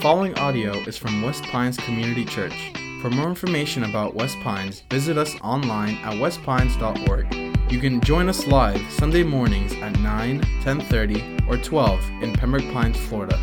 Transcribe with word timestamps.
following 0.00 0.32
audio 0.38 0.74
is 0.86 0.96
from 0.96 1.22
West 1.22 1.42
Pines 1.42 1.76
Community 1.76 2.24
Church. 2.24 2.72
For 3.02 3.10
more 3.10 3.28
information 3.28 3.82
about 3.82 4.14
West 4.14 4.38
Pines, 4.44 4.84
visit 4.90 5.18
us 5.18 5.34
online 5.42 5.96
at 6.04 6.12
westpines.org. 6.14 7.34
You 7.68 7.80
can 7.80 8.00
join 8.02 8.28
us 8.28 8.46
live 8.46 8.80
Sunday 8.92 9.24
mornings 9.24 9.72
at 9.82 9.98
9, 9.98 10.40
10:30, 10.62 11.48
or 11.48 11.56
12 11.56 12.00
in 12.22 12.32
Pembroke 12.32 12.72
Pines, 12.72 12.96
Florida, 12.96 13.36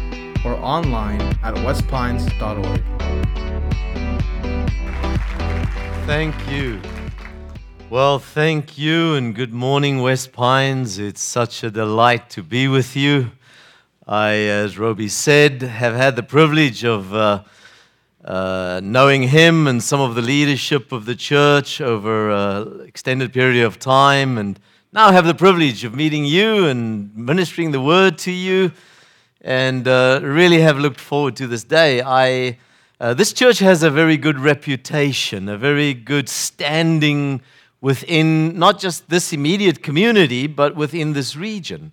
or 0.46 0.54
online 0.54 1.20
at 1.44 1.55
westpines.org. 1.55 2.81
Thank 6.06 6.35
you. 6.49 6.79
Well, 7.90 8.17
thank 8.17 8.78
you, 8.78 9.15
and 9.15 9.35
good 9.35 9.53
morning, 9.53 10.01
West 10.01 10.31
Pines. 10.31 10.99
It's 10.99 11.22
such 11.22 11.65
a 11.65 11.69
delight 11.69 12.29
to 12.29 12.42
be 12.42 12.69
with 12.69 12.96
you. 12.96 13.31
I, 14.08 14.33
as 14.33 14.78
Roby 14.78 15.08
said, 15.08 15.63
have 15.63 15.96
had 15.96 16.16
the 16.16 16.21
privilege 16.21 16.85
of 16.85 17.12
uh, 17.12 17.41
uh, 18.23 18.79
knowing 18.84 19.23
him 19.23 19.66
and 19.66 19.81
some 19.81 19.99
of 19.99 20.13
the 20.13 20.21
leadership 20.21 20.91
of 20.91 21.05
the 21.05 21.16
church 21.16 21.81
over 21.81 22.29
an 22.29 22.85
extended 22.88 23.34
period 23.34 23.65
of 23.65 23.79
time, 23.79 24.38
and 24.38 24.59
now 24.93 25.12
have 25.12 25.26
the 25.26 25.34
privilege 25.34 25.84
of 25.84 25.95
meeting 25.95 26.23
you 26.23 26.67
and 26.67 27.17
ministering 27.17 27.71
the 27.71 27.81
word 27.81 28.20
to 28.20 28.31
you, 28.31 28.73
and 29.41 29.88
uh, 29.88 30.20
really 30.21 30.62
have 30.62 30.77
looked 30.77 31.01
forward 31.01 31.35
to 31.37 31.48
this 31.48 31.63
day. 31.63 32.03
I, 32.03 32.59
uh, 32.99 33.15
this 33.15 33.34
church 33.34 33.57
has 33.57 33.81
a 33.81 33.90
very 33.90 34.17
good 34.17 34.37
reputation, 34.37 35.49
a 35.49 35.57
very 35.57 35.95
good 35.95 36.29
standing 36.29 37.41
within 37.81 38.59
not 38.59 38.77
just 38.79 39.09
this 39.09 39.34
immediate 39.34 39.81
community, 39.81 40.45
but 40.45 40.76
within 40.76 41.13
this 41.13 41.35
region. 41.35 41.91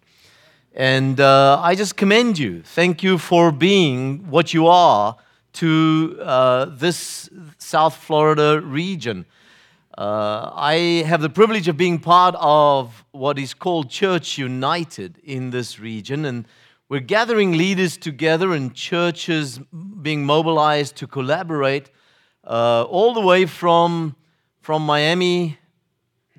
And 0.74 1.20
uh, 1.20 1.60
I 1.60 1.74
just 1.74 1.96
commend 1.96 2.38
you. 2.38 2.62
Thank 2.62 3.02
you 3.02 3.18
for 3.18 3.52
being 3.52 4.30
what 4.30 4.54
you 4.54 4.68
are 4.68 5.16
to 5.54 6.18
uh, 6.22 6.64
this 6.64 7.28
South 7.58 7.94
Florida 7.94 8.58
region. 8.58 9.26
Uh, 9.98 10.50
I 10.54 11.04
have 11.06 11.20
the 11.20 11.28
privilege 11.28 11.68
of 11.68 11.76
being 11.76 11.98
part 11.98 12.34
of 12.38 13.04
what 13.10 13.38
is 13.38 13.52
called 13.52 13.90
Church 13.90 14.38
United 14.38 15.18
in 15.22 15.50
this 15.50 15.78
region, 15.78 16.24
and 16.24 16.48
we're 16.88 17.00
gathering 17.00 17.52
leaders 17.52 17.98
together 17.98 18.54
and 18.54 18.74
churches 18.74 19.60
being 20.00 20.24
mobilized 20.24 20.96
to 20.96 21.06
collaborate 21.06 21.90
uh, 22.46 22.84
all 22.84 23.12
the 23.12 23.20
way 23.20 23.44
from, 23.44 24.16
from 24.62 24.86
Miami 24.86 25.58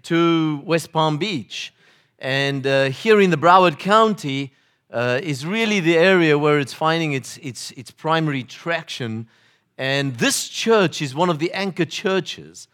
to 0.01 0.59
West 0.65 0.91
Palm 0.91 1.19
Beach. 1.19 1.71
And 2.19 2.65
uh, 2.65 2.85
here 2.85 3.19
in 3.19 3.29
the 3.29 3.37
Broward 3.37 3.79
County 3.79 4.53
uh, 4.91 5.19
is 5.23 5.45
really 5.45 5.79
the 5.79 5.97
area 5.97 6.37
where 6.37 6.59
it's 6.59 6.73
finding 6.73 7.13
its, 7.13 7.37
its, 7.37 7.71
its 7.71 7.91
primary 7.91 8.43
traction. 8.43 9.27
And 9.77 10.15
this 10.17 10.47
church 10.47 11.01
is 11.01 11.15
one 11.15 11.29
of 11.29 11.39
the 11.39 11.51
anchor 11.53 11.85
churches. 11.85 12.67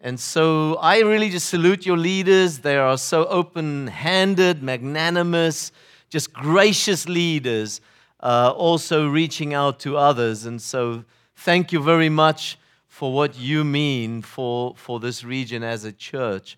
And 0.00 0.18
so 0.18 0.76
I 0.76 1.00
really 1.00 1.30
just 1.30 1.48
salute 1.48 1.84
your 1.84 1.96
leaders. 1.96 2.58
They 2.58 2.76
are 2.76 2.98
so 2.98 3.26
open 3.26 3.88
handed, 3.88 4.62
magnanimous, 4.62 5.72
just 6.08 6.32
gracious 6.32 7.08
leaders, 7.08 7.80
uh, 8.20 8.52
also 8.56 9.08
reaching 9.08 9.52
out 9.54 9.80
to 9.80 9.96
others. 9.96 10.46
And 10.46 10.60
so 10.60 11.04
thank 11.34 11.72
you 11.72 11.82
very 11.82 12.08
much 12.08 12.58
for 12.86 13.12
what 13.12 13.38
you 13.38 13.64
mean 13.64 14.22
for, 14.22 14.74
for 14.76 14.98
this 15.00 15.24
region 15.24 15.62
as 15.62 15.84
a 15.84 15.92
church. 15.92 16.56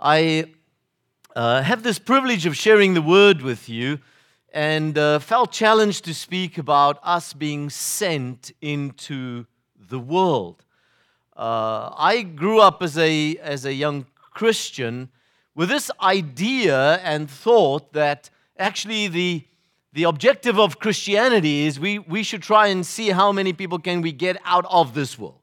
I 0.00 0.54
uh, 1.38 1.62
have 1.62 1.84
this 1.84 2.00
privilege 2.00 2.46
of 2.46 2.56
sharing 2.56 2.94
the 2.94 3.00
word 3.00 3.42
with 3.42 3.68
you 3.68 4.00
and 4.52 4.98
uh, 4.98 5.20
felt 5.20 5.52
challenged 5.52 6.04
to 6.04 6.12
speak 6.12 6.58
about 6.58 6.98
us 7.04 7.32
being 7.32 7.70
sent 7.70 8.50
into 8.60 9.46
the 9.88 10.00
world. 10.00 10.64
Uh, 11.36 11.94
I 11.96 12.22
grew 12.22 12.58
up 12.58 12.82
as 12.82 12.98
a, 12.98 13.36
as 13.36 13.64
a 13.64 13.72
young 13.72 14.06
Christian 14.32 15.10
with 15.54 15.68
this 15.68 15.92
idea 16.02 16.96
and 17.04 17.30
thought 17.30 17.92
that 17.92 18.30
actually 18.58 19.06
the, 19.06 19.44
the 19.92 20.02
objective 20.02 20.58
of 20.58 20.80
Christianity 20.80 21.66
is 21.66 21.78
we, 21.78 22.00
we 22.00 22.24
should 22.24 22.42
try 22.42 22.66
and 22.66 22.84
see 22.84 23.10
how 23.10 23.30
many 23.30 23.52
people 23.52 23.78
can 23.78 24.02
we 24.02 24.10
get 24.10 24.38
out 24.44 24.66
of 24.68 24.92
this 24.92 25.16
world. 25.16 25.38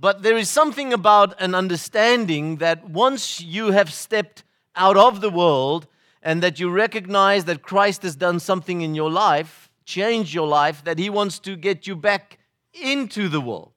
But 0.00 0.22
there 0.22 0.36
is 0.36 0.48
something 0.48 0.92
about 0.92 1.40
an 1.42 1.56
understanding 1.56 2.56
that 2.56 2.88
once 2.88 3.40
you 3.40 3.72
have 3.72 3.92
stepped 3.92 4.44
out 4.76 4.96
of 4.96 5.20
the 5.20 5.30
world 5.30 5.88
and 6.22 6.40
that 6.40 6.60
you 6.60 6.70
recognize 6.70 7.46
that 7.46 7.62
Christ 7.62 8.02
has 8.02 8.14
done 8.14 8.38
something 8.38 8.80
in 8.80 8.94
your 8.94 9.10
life, 9.10 9.70
changed 9.84 10.32
your 10.32 10.46
life, 10.46 10.84
that 10.84 11.00
He 11.00 11.10
wants 11.10 11.40
to 11.40 11.56
get 11.56 11.88
you 11.88 11.96
back 11.96 12.38
into 12.72 13.28
the 13.28 13.40
world. 13.40 13.72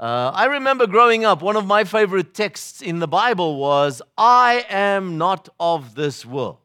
Uh, 0.00 0.30
I 0.34 0.46
remember 0.46 0.86
growing 0.86 1.26
up, 1.26 1.42
one 1.42 1.56
of 1.56 1.66
my 1.66 1.84
favorite 1.84 2.32
texts 2.32 2.80
in 2.80 3.00
the 3.00 3.08
Bible 3.08 3.56
was, 3.56 4.00
I 4.16 4.64
am 4.70 5.18
not 5.18 5.50
of 5.60 5.94
this 5.94 6.24
world. 6.24 6.58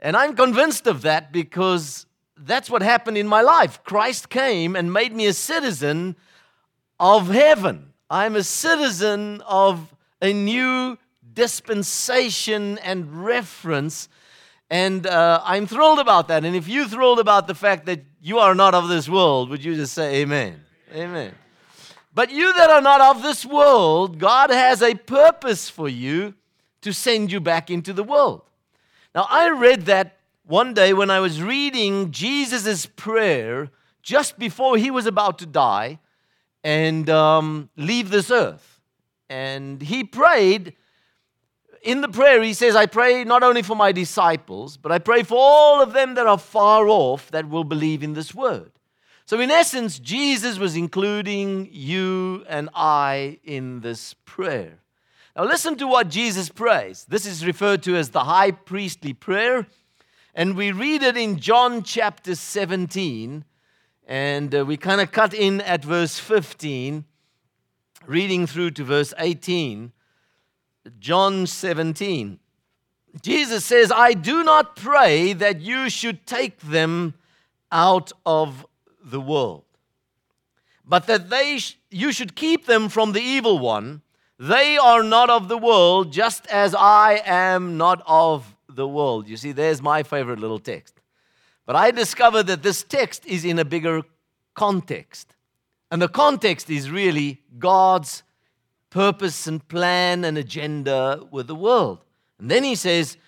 And 0.00 0.16
I'm 0.16 0.36
convinced 0.36 0.86
of 0.86 1.00
that 1.02 1.32
because 1.32 2.06
that's 2.36 2.68
what 2.68 2.82
happened 2.82 3.16
in 3.16 3.26
my 3.26 3.40
life. 3.40 3.82
Christ 3.84 4.28
came 4.28 4.76
and 4.76 4.92
made 4.92 5.14
me 5.14 5.26
a 5.26 5.32
citizen 5.32 6.16
of 7.00 7.28
heaven. 7.28 7.92
I'm 8.10 8.36
a 8.36 8.44
citizen 8.44 9.42
of 9.46 9.92
a 10.20 10.32
new 10.32 10.98
dispensation 11.32 12.78
and 12.78 13.24
reference. 13.24 14.08
And 14.68 15.06
uh, 15.06 15.40
I'm 15.42 15.66
thrilled 15.66 15.98
about 15.98 16.28
that. 16.28 16.44
And 16.44 16.54
if 16.54 16.68
you're 16.68 16.86
thrilled 16.86 17.18
about 17.18 17.46
the 17.46 17.54
fact 17.54 17.86
that 17.86 18.04
you 18.20 18.38
are 18.38 18.54
not 18.54 18.74
of 18.74 18.88
this 18.88 19.08
world, 19.08 19.48
would 19.48 19.64
you 19.64 19.74
just 19.74 19.94
say 19.94 20.16
amen? 20.16 20.60
Amen. 20.94 21.34
But 22.12 22.30
you 22.30 22.52
that 22.52 22.70
are 22.70 22.82
not 22.82 23.00
of 23.00 23.22
this 23.22 23.46
world, 23.46 24.18
God 24.18 24.50
has 24.50 24.82
a 24.82 24.94
purpose 24.94 25.70
for 25.70 25.88
you 25.88 26.34
to 26.82 26.92
send 26.92 27.32
you 27.32 27.40
back 27.40 27.70
into 27.70 27.92
the 27.92 28.04
world. 28.04 28.42
Now, 29.14 29.26
I 29.30 29.50
read 29.50 29.86
that 29.86 30.18
one 30.44 30.74
day 30.74 30.92
when 30.92 31.10
I 31.10 31.20
was 31.20 31.42
reading 31.42 32.10
Jesus' 32.10 32.86
prayer 32.86 33.70
just 34.02 34.38
before 34.38 34.76
he 34.76 34.90
was 34.90 35.06
about 35.06 35.38
to 35.38 35.46
die 35.46 35.98
and 36.62 37.08
um, 37.08 37.70
leave 37.76 38.10
this 38.10 38.30
earth. 38.30 38.80
And 39.28 39.80
he 39.80 40.04
prayed. 40.04 40.74
In 41.82 42.02
the 42.02 42.08
prayer, 42.08 42.42
he 42.42 42.52
says, 42.52 42.76
I 42.76 42.86
pray 42.86 43.24
not 43.24 43.42
only 43.42 43.62
for 43.62 43.74
my 43.74 43.92
disciples, 43.92 44.76
but 44.76 44.92
I 44.92 44.98
pray 44.98 45.22
for 45.22 45.38
all 45.38 45.80
of 45.80 45.94
them 45.94 46.14
that 46.14 46.26
are 46.26 46.36
far 46.36 46.86
off 46.88 47.30
that 47.30 47.48
will 47.48 47.64
believe 47.64 48.02
in 48.02 48.12
this 48.12 48.34
word. 48.34 48.72
So, 49.24 49.38
in 49.38 49.50
essence, 49.50 49.98
Jesus 49.98 50.58
was 50.58 50.74
including 50.74 51.68
you 51.70 52.44
and 52.48 52.68
I 52.74 53.38
in 53.44 53.80
this 53.80 54.14
prayer. 54.24 54.80
Now, 55.36 55.44
listen 55.44 55.76
to 55.76 55.86
what 55.86 56.08
Jesus 56.08 56.48
prays. 56.48 57.06
This 57.08 57.24
is 57.24 57.46
referred 57.46 57.84
to 57.84 57.94
as 57.94 58.10
the 58.10 58.24
high 58.24 58.50
priestly 58.50 59.12
prayer, 59.12 59.68
and 60.34 60.56
we 60.56 60.72
read 60.72 61.04
it 61.04 61.16
in 61.16 61.38
John 61.38 61.84
chapter 61.84 62.34
17, 62.34 63.44
and 64.10 64.52
uh, 64.52 64.66
we 64.66 64.76
kind 64.76 65.00
of 65.00 65.12
cut 65.12 65.32
in 65.32 65.60
at 65.60 65.84
verse 65.84 66.18
15, 66.18 67.04
reading 68.06 68.44
through 68.44 68.72
to 68.72 68.82
verse 68.82 69.14
18. 69.16 69.92
John 70.98 71.46
17. 71.46 72.40
Jesus 73.22 73.64
says, 73.64 73.92
I 73.94 74.14
do 74.14 74.42
not 74.42 74.74
pray 74.74 75.32
that 75.34 75.60
you 75.60 75.88
should 75.88 76.26
take 76.26 76.58
them 76.58 77.14
out 77.70 78.10
of 78.26 78.66
the 79.00 79.20
world, 79.20 79.62
but 80.84 81.06
that 81.06 81.30
they 81.30 81.58
sh- 81.58 81.78
you 81.88 82.10
should 82.10 82.34
keep 82.34 82.66
them 82.66 82.88
from 82.88 83.12
the 83.12 83.20
evil 83.20 83.60
one. 83.60 84.02
They 84.40 84.76
are 84.76 85.04
not 85.04 85.30
of 85.30 85.46
the 85.46 85.58
world, 85.58 86.12
just 86.12 86.48
as 86.48 86.74
I 86.74 87.22
am 87.24 87.76
not 87.76 88.02
of 88.08 88.56
the 88.68 88.88
world. 88.88 89.28
You 89.28 89.36
see, 89.36 89.52
there's 89.52 89.80
my 89.80 90.02
favorite 90.02 90.40
little 90.40 90.58
text. 90.58 90.99
But 91.70 91.76
I 91.76 91.92
discovered 91.92 92.48
that 92.48 92.64
this 92.64 92.82
text 92.82 93.24
is 93.26 93.44
in 93.44 93.60
a 93.60 93.64
bigger 93.64 94.02
context. 94.54 95.36
And 95.92 96.02
the 96.02 96.08
context 96.08 96.68
is 96.68 96.90
really 96.90 97.42
God's 97.60 98.24
purpose 98.90 99.46
and 99.46 99.68
plan 99.68 100.24
and 100.24 100.36
agenda 100.36 101.28
with 101.30 101.46
the 101.46 101.54
world. 101.54 102.04
And 102.40 102.50
then 102.50 102.64
he 102.64 102.74
says, 102.74 103.18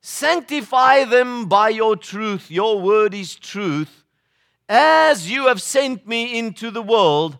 Sanctify 0.00 1.04
them 1.04 1.46
by 1.46 1.68
your 1.68 1.94
truth. 1.94 2.50
Your 2.50 2.80
word 2.80 3.14
is 3.14 3.36
truth. 3.36 4.02
As 4.68 5.30
you 5.30 5.46
have 5.46 5.62
sent 5.62 6.04
me 6.04 6.36
into 6.36 6.72
the 6.72 6.82
world, 6.82 7.38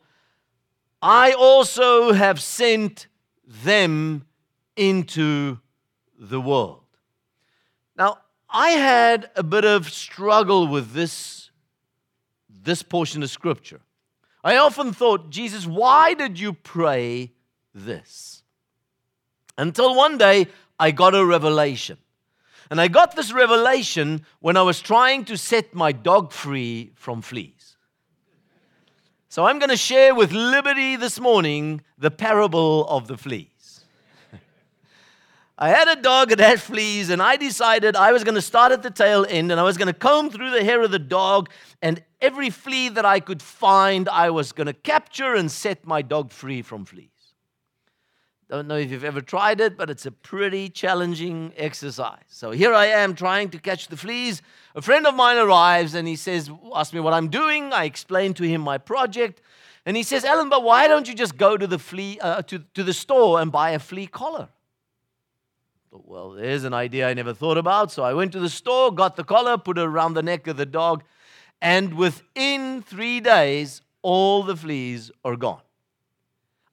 I 1.03 1.33
also 1.33 2.12
have 2.12 2.41
sent 2.41 3.09
them 3.45 4.25
into 4.77 5.59
the 6.17 6.41
world. 6.41 6.84
I 8.56 8.71
had 8.71 9.31
a 9.35 9.43
bit 9.43 9.65
of 9.65 9.91
struggle 9.91 10.69
with 10.69 10.93
this, 10.93 11.51
this 12.49 12.85
portion 12.85 13.25
of 13.25 13.31
scripture. 13.31 13.81
I 14.45 14.59
often 14.59 14.93
thought, 14.93 15.31
Jesus, 15.31 15.67
why 15.67 16.15
did 16.15 16.39
you 16.39 16.53
pray 16.53 17.33
this? 17.75 18.45
Until 19.59 19.97
one 19.97 20.19
day 20.19 20.47
I 20.79 20.93
got 20.93 21.17
a 21.17 21.27
revelation. 21.27 21.99
And 22.71 22.81
I 22.81 22.87
got 22.87 23.17
this 23.17 23.33
revelation 23.33 24.25
when 24.39 24.56
I 24.56 24.62
was 24.62 24.81
trying 24.81 25.25
to 25.25 25.37
set 25.37 25.75
my 25.75 25.91
dog 25.91 26.31
free 26.31 26.93
from 26.95 27.23
fleas. 27.23 27.77
So 29.29 29.47
I'm 29.47 29.59
going 29.59 29.71
to 29.71 29.77
share 29.77 30.15
with 30.15 30.31
Liberty 30.31 30.95
this 30.95 31.19
morning 31.19 31.83
the 31.99 32.12
parable 32.12 32.87
of 32.87 33.09
the 33.09 33.17
fleas. 33.17 33.54
I 35.56 35.69
had 35.69 35.87
a 35.87 36.01
dog 36.01 36.31
that 36.31 36.41
had 36.41 36.61
fleas, 36.61 37.11
and 37.11 37.23
I 37.23 37.37
decided 37.37 37.95
I 37.95 38.11
was 38.11 38.25
going 38.25 38.35
to 38.35 38.43
start 38.43 38.73
at 38.73 38.83
the 38.83 38.91
tail 38.91 39.25
end 39.29 39.53
and 39.53 39.61
I 39.61 39.62
was 39.62 39.77
going 39.77 39.87
to 39.87 39.95
comb 39.95 40.31
through 40.31 40.51
the 40.51 40.65
hair 40.65 40.83
of 40.83 40.91
the 40.91 40.99
dog, 40.99 41.49
and 41.81 42.03
every 42.21 42.51
flea 42.51 42.89
that 42.89 43.05
I 43.05 43.21
could 43.21 43.41
find, 43.41 44.09
I 44.09 44.31
was 44.31 44.51
going 44.51 44.67
to 44.67 44.73
capture 44.73 45.35
and 45.35 45.49
set 45.49 45.87
my 45.87 46.03
dog 46.03 46.33
free 46.33 46.62
from 46.62 46.85
fleas. 46.85 47.09
Don't 48.51 48.67
know 48.67 48.77
if 48.77 48.91
you've 48.91 49.05
ever 49.05 49.21
tried 49.21 49.61
it, 49.61 49.77
but 49.77 49.91
it's 49.91 50.06
a 50.06 50.11
pretty 50.11 50.69
challenging 50.69 51.53
exercise. 51.56 52.25
So 52.29 52.51
here 52.51 52.75
I 52.75 52.87
am 52.87 53.15
trying 53.15 53.49
to 53.51 53.59
catch 53.59 53.89
the 53.89 53.97
fleas. 53.97 54.43
A 54.75 54.83
friend 54.83 55.06
of 55.06 55.15
mine 55.15 55.39
arrives 55.39 55.95
and 55.95 56.06
he 56.06 56.17
says, 56.17 56.51
asks 56.75 56.93
me 56.93 57.01
what 57.01 57.15
I'm 57.15 57.29
doing. 57.29 57.73
I 57.73 57.85
explain 57.85 58.35
to 58.35 58.45
him 58.45 58.61
my 58.61 58.77
project. 58.77 59.41
And 59.87 59.97
he 59.97 60.03
says, 60.03 60.25
Alan, 60.25 60.51
but 60.51 60.62
why 60.62 60.89
don't 60.89 61.09
you 61.09 61.15
just 61.15 61.39
go 61.39 61.56
to 61.56 61.67
the 61.67 61.79
flea 61.79 62.19
uh, 62.21 62.43
to, 62.43 62.59
to 62.75 62.83
the 62.83 62.93
store 62.93 63.41
and 63.41 63.51
buy 63.51 63.71
a 63.71 63.79
flea 63.79 64.06
collar? 64.06 64.49
Well, 66.05 66.31
there's 66.31 66.64
an 66.64 66.75
idea 66.75 67.08
I 67.08 67.14
never 67.14 67.35
thought 67.35 67.58
about. 67.58 67.93
So 67.93 68.02
I 68.02 68.14
went 68.14 68.32
to 68.32 68.41
the 68.41 68.49
store, 68.49 68.93
got 68.93 69.17
the 69.17 69.25
collar, 69.25 69.56
put 69.58 69.79
it 69.79 69.82
around 69.82 70.14
the 70.14 70.23
neck 70.23 70.46
of 70.46 70.56
the 70.56 70.67
dog, 70.67 71.05
and 71.62 71.94
within 71.94 72.82
three 72.82 73.20
days, 73.20 73.82
all 74.02 74.43
the 74.43 74.56
fleas 74.56 75.11
are 75.25 75.37
gone. 75.37 75.62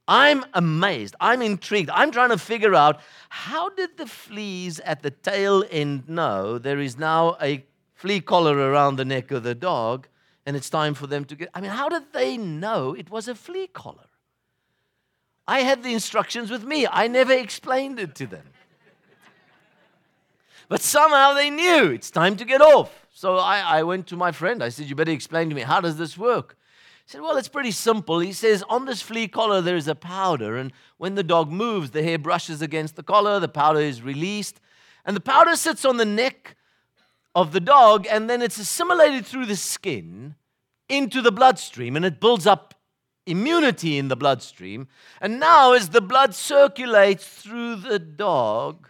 I'm 0.07 0.43
amazed. 0.53 1.15
I'm 1.21 1.41
intrigued. 1.41 1.89
I'm 1.91 2.11
trying 2.11 2.29
to 2.29 2.37
figure 2.37 2.75
out 2.75 2.99
how 3.29 3.69
did 3.69 3.97
the 3.97 4.07
fleas 4.07 4.79
at 4.81 5.03
the 5.03 5.11
tail 5.11 5.63
end 5.69 6.09
know 6.09 6.57
there 6.57 6.79
is 6.79 6.97
now 6.97 7.37
a 7.41 7.63
flea 7.93 8.19
collar 8.19 8.57
around 8.57 8.95
the 8.95 9.05
neck 9.05 9.31
of 9.31 9.43
the 9.43 9.55
dog 9.55 10.07
and 10.45 10.57
it's 10.57 10.69
time 10.69 10.95
for 10.95 11.07
them 11.07 11.23
to 11.25 11.35
get. 11.35 11.49
I 11.53 11.61
mean, 11.61 11.71
how 11.71 11.87
did 11.87 12.11
they 12.13 12.35
know 12.35 12.93
it 12.93 13.09
was 13.09 13.27
a 13.27 13.35
flea 13.35 13.67
collar? 13.67 14.09
I 15.47 15.61
had 15.61 15.83
the 15.83 15.93
instructions 15.93 16.49
with 16.49 16.63
me, 16.63 16.87
I 16.87 17.07
never 17.07 17.33
explained 17.33 17.99
it 17.99 18.15
to 18.15 18.27
them. 18.27 18.43
But 20.71 20.81
somehow 20.81 21.33
they 21.33 21.49
knew 21.49 21.91
it's 21.91 22.09
time 22.09 22.37
to 22.37 22.45
get 22.45 22.61
off. 22.61 23.05
So 23.13 23.35
I, 23.35 23.59
I 23.59 23.83
went 23.83 24.07
to 24.07 24.15
my 24.15 24.31
friend. 24.31 24.63
I 24.63 24.69
said, 24.69 24.85
You 24.85 24.95
better 24.95 25.11
explain 25.11 25.49
to 25.49 25.55
me, 25.55 25.63
how 25.63 25.81
does 25.81 25.97
this 25.97 26.17
work? 26.17 26.55
He 27.05 27.11
said, 27.11 27.19
Well, 27.19 27.35
it's 27.35 27.49
pretty 27.49 27.71
simple. 27.71 28.19
He 28.19 28.31
says, 28.31 28.63
On 28.69 28.85
this 28.85 29.01
flea 29.01 29.27
collar, 29.27 29.59
there 29.59 29.75
is 29.75 29.89
a 29.89 29.95
powder, 29.95 30.55
and 30.55 30.71
when 30.95 31.15
the 31.15 31.23
dog 31.23 31.51
moves, 31.51 31.91
the 31.91 32.01
hair 32.01 32.17
brushes 32.17 32.61
against 32.61 32.95
the 32.95 33.03
collar, 33.03 33.37
the 33.37 33.49
powder 33.49 33.81
is 33.81 34.01
released, 34.01 34.61
and 35.03 35.13
the 35.13 35.19
powder 35.19 35.57
sits 35.57 35.83
on 35.83 35.97
the 35.97 36.05
neck 36.05 36.55
of 37.35 37.51
the 37.51 37.59
dog, 37.59 38.07
and 38.09 38.29
then 38.29 38.41
it's 38.41 38.57
assimilated 38.57 39.25
through 39.25 39.47
the 39.47 39.57
skin 39.57 40.35
into 40.87 41.21
the 41.21 41.33
bloodstream, 41.33 41.97
and 41.97 42.05
it 42.05 42.21
builds 42.21 42.47
up 42.47 42.75
immunity 43.25 43.97
in 43.97 44.07
the 44.07 44.15
bloodstream. 44.15 44.87
And 45.19 45.37
now, 45.37 45.73
as 45.73 45.89
the 45.89 45.99
blood 45.99 46.33
circulates 46.33 47.27
through 47.27 47.75
the 47.75 47.99
dog, 47.99 48.87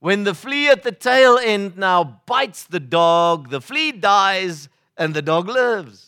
when 0.00 0.24
the 0.24 0.34
flea 0.34 0.68
at 0.68 0.82
the 0.82 0.92
tail 0.92 1.38
end 1.38 1.76
now 1.76 2.20
bites 2.26 2.64
the 2.64 2.80
dog, 2.80 3.50
the 3.50 3.60
flea 3.60 3.92
dies 3.92 4.68
and 4.96 5.14
the 5.14 5.22
dog 5.22 5.48
lives. 5.48 6.06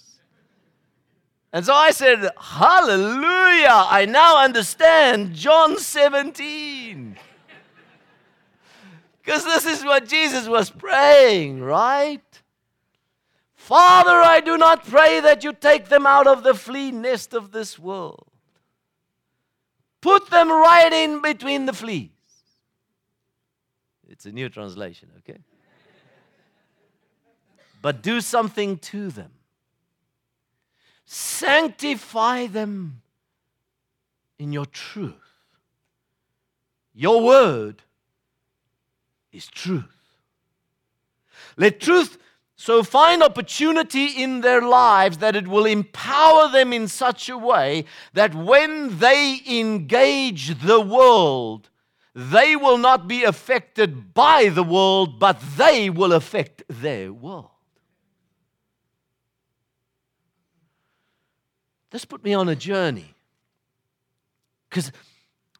And 1.52 1.66
so 1.66 1.74
I 1.74 1.90
said, 1.90 2.30
Hallelujah! 2.38 3.68
I 3.68 4.06
now 4.08 4.42
understand 4.42 5.34
John 5.34 5.78
17. 5.78 7.16
Because 9.22 9.44
this 9.44 9.66
is 9.66 9.84
what 9.84 10.08
Jesus 10.08 10.48
was 10.48 10.68
praying, 10.68 11.60
right? 11.60 12.24
Father, 13.54 14.16
I 14.16 14.40
do 14.40 14.58
not 14.58 14.84
pray 14.84 15.20
that 15.20 15.44
you 15.44 15.52
take 15.52 15.88
them 15.88 16.08
out 16.08 16.26
of 16.26 16.42
the 16.42 16.54
flea 16.54 16.90
nest 16.90 17.32
of 17.32 17.52
this 17.52 17.78
world. 17.78 18.26
Put 20.00 20.28
them 20.30 20.50
right 20.50 20.92
in 20.92 21.22
between 21.22 21.66
the 21.66 21.72
fleas. 21.72 22.10
It's 24.22 24.26
a 24.28 24.32
new 24.32 24.48
translation, 24.48 25.08
okay? 25.18 25.40
but 27.80 28.04
do 28.04 28.20
something 28.20 28.78
to 28.78 29.10
them. 29.10 29.32
Sanctify 31.04 32.46
them 32.46 33.02
in 34.38 34.52
your 34.52 34.66
truth. 34.66 35.16
Your 36.94 37.20
word 37.24 37.82
is 39.32 39.48
truth. 39.48 40.14
Let 41.56 41.80
truth 41.80 42.16
so 42.54 42.84
find 42.84 43.24
opportunity 43.24 44.06
in 44.06 44.40
their 44.40 44.62
lives 44.62 45.18
that 45.18 45.34
it 45.34 45.48
will 45.48 45.66
empower 45.66 46.48
them 46.48 46.72
in 46.72 46.86
such 46.86 47.28
a 47.28 47.36
way 47.36 47.86
that 48.12 48.36
when 48.36 49.00
they 49.00 49.40
engage 49.48 50.60
the 50.62 50.80
world, 50.80 51.70
they 52.14 52.56
will 52.56 52.78
not 52.78 53.08
be 53.08 53.24
affected 53.24 54.12
by 54.12 54.48
the 54.48 54.62
world, 54.62 55.18
but 55.18 55.40
they 55.56 55.88
will 55.88 56.12
affect 56.12 56.62
their 56.68 57.12
world. 57.12 57.48
This 61.90 62.04
put 62.04 62.24
me 62.24 62.34
on 62.34 62.48
a 62.48 62.56
journey. 62.56 63.14
Because 64.68 64.92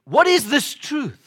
what 0.04 0.26
is 0.26 0.49
this 0.49 0.75
truth? 0.75 1.21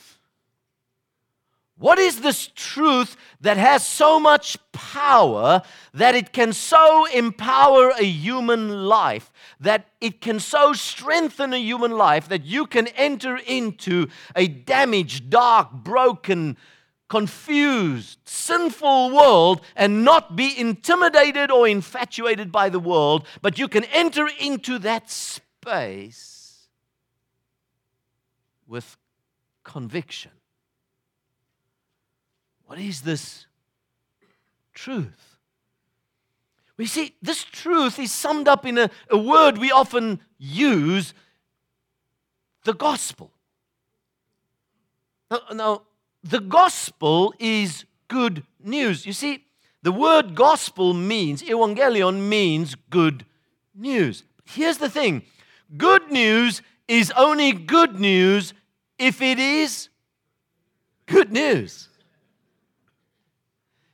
What 1.78 2.00
is 2.00 2.22
this 2.22 2.48
truth 2.56 3.18
that 3.42 3.58
has 3.58 3.86
so 3.86 4.18
much 4.18 4.58
power 4.72 5.62
that 5.94 6.16
it 6.16 6.32
can 6.32 6.54
so 6.54 7.06
empower 7.06 7.90
a 7.90 8.06
human 8.06 8.86
life, 8.86 9.30
that 9.60 9.88
it 10.00 10.22
can 10.22 10.40
so 10.40 10.72
strengthen 10.72 11.54
a 11.54 11.58
human 11.58 11.92
life 11.92 12.30
that 12.30 12.46
you 12.46 12.66
can 12.66 12.88
enter 12.88 13.36
into 13.36 14.08
a 14.38 14.48
damaged, 14.48 15.30
dark, 15.30 15.72
broken, 15.72 16.56
confused, 17.10 18.20
sinful 18.24 19.12
world 19.12 19.62
and 19.76 20.06
not 20.06 20.36
be 20.36 20.58
intimidated 20.58 21.52
or 21.52 21.68
infatuated 21.68 22.54
by 22.54 22.70
the 22.70 22.80
world, 22.80 23.28
but 23.42 23.60
you 23.60 23.68
can 23.68 23.84
enter 23.86 24.28
into 24.40 24.80
that 24.80 25.10
space 25.10 26.70
with 28.66 28.96
conviction. 29.64 30.32
What 32.66 32.80
is 32.80 33.02
this 33.02 33.46
truth? 34.74 35.38
We 36.78 36.86
see, 36.86 37.16
this 37.22 37.44
truth 37.44 38.00
is 38.00 38.12
summed 38.12 38.48
up 38.48 38.66
in 38.66 38.78
a, 38.78 38.90
a 39.10 39.18
word 39.18 39.58
we 39.58 39.72
often 39.72 40.20
use 40.38 41.14
the 42.66 42.74
gospel. 42.74 43.32
Now, 45.32 45.40
now, 45.54 45.82
the 46.24 46.42
gospel 46.42 47.34
is 47.40 47.86
good 48.08 48.44
news. 48.64 49.06
You 49.06 49.14
see, 49.14 49.46
the 49.84 49.92
word 49.92 50.36
gospel 50.36 50.94
means, 50.94 51.44
evangelion 51.44 52.28
means 52.28 52.76
good 52.90 53.26
news. 53.74 54.24
Here's 54.44 54.78
the 54.78 54.90
thing 54.90 55.24
good 55.78 56.12
news 56.12 56.62
is 56.88 57.12
only 57.16 57.52
good 57.52 58.00
news 58.00 58.54
if 58.98 59.22
it 59.22 59.40
is 59.40 59.90
good 61.06 61.32
news. 61.32 61.90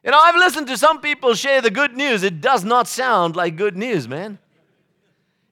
You 0.04 0.12
know, 0.12 0.20
I've 0.20 0.36
listened 0.36 0.68
to 0.68 0.78
some 0.78 1.00
people 1.00 1.34
share 1.36 1.62
the 1.62 1.70
good 1.70 1.96
news. 1.96 2.24
It 2.24 2.42
does 2.42 2.64
not 2.64 2.88
sound 2.88 3.36
like 3.36 3.56
good 3.56 3.78
news, 3.78 4.08
man. 4.08 4.40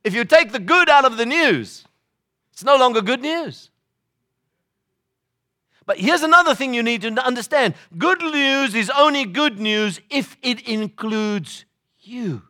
If 0.03 0.13
you 0.13 0.25
take 0.25 0.51
the 0.51 0.59
good 0.59 0.89
out 0.89 1.05
of 1.05 1.17
the 1.17 1.25
news, 1.25 1.85
it's 2.51 2.63
no 2.63 2.75
longer 2.77 3.01
good 3.01 3.21
news. 3.21 3.69
But 5.85 5.99
here's 5.99 6.23
another 6.23 6.55
thing 6.55 6.73
you 6.73 6.83
need 6.83 7.01
to 7.01 7.25
understand 7.25 7.73
good 7.97 8.21
news 8.21 8.75
is 8.75 8.91
only 8.91 9.25
good 9.25 9.59
news 9.59 9.99
if 10.09 10.37
it 10.41 10.67
includes 10.67 11.65
you. 11.99 12.43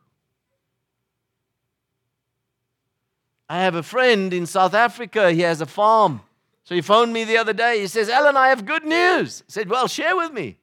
I 3.50 3.62
have 3.62 3.76
a 3.76 3.84
friend 3.84 4.34
in 4.34 4.46
South 4.46 4.74
Africa, 4.74 5.32
he 5.32 5.42
has 5.42 5.60
a 5.60 5.66
farm. 5.66 6.22
So 6.64 6.76
he 6.76 6.82
phoned 6.82 7.12
me 7.14 7.24
the 7.24 7.38
other 7.38 7.54
day. 7.54 7.80
He 7.80 7.88
says, 7.88 8.10
Alan, 8.10 8.38
I 8.38 8.50
have 8.50 8.66
good 8.66 8.86
news. 8.86 9.42
I 9.48 9.52
said, 9.52 9.70
Well, 9.70 9.88
share 9.88 10.16
with 10.16 10.32
me. 10.32 10.60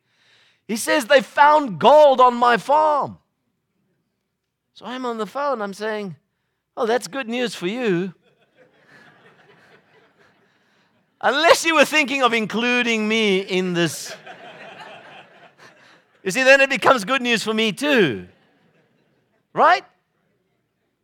He 0.67 0.77
says, 0.77 1.07
They 1.07 1.21
found 1.21 1.79
gold 1.79 2.21
on 2.21 2.35
my 2.35 2.57
farm. 2.57 3.19
So 4.75 4.85
I'm 4.85 5.07
on 5.07 5.19
the 5.19 5.27
phone. 5.27 5.63
I'm 5.63 5.75
saying, 5.75 6.17
Oh, 6.77 6.87
that's 6.87 7.09
good 7.09 7.29
news 7.29 7.55
for 7.55 7.67
you. 7.67 8.13
Unless 11.21 11.65
you 11.65 11.75
were 11.75 11.85
thinking 11.85 12.23
of 12.23 12.35
including 12.35 13.09
me 13.09 13.39
in 13.39 13.73
this. 13.73 14.15
You 16.23 16.31
see, 16.31 16.43
then 16.43 16.61
it 16.61 16.69
becomes 16.69 17.05
good 17.05 17.23
news 17.23 17.43
for 17.43 17.55
me 17.55 17.73
too. 17.73 18.29
Right? 19.55 19.85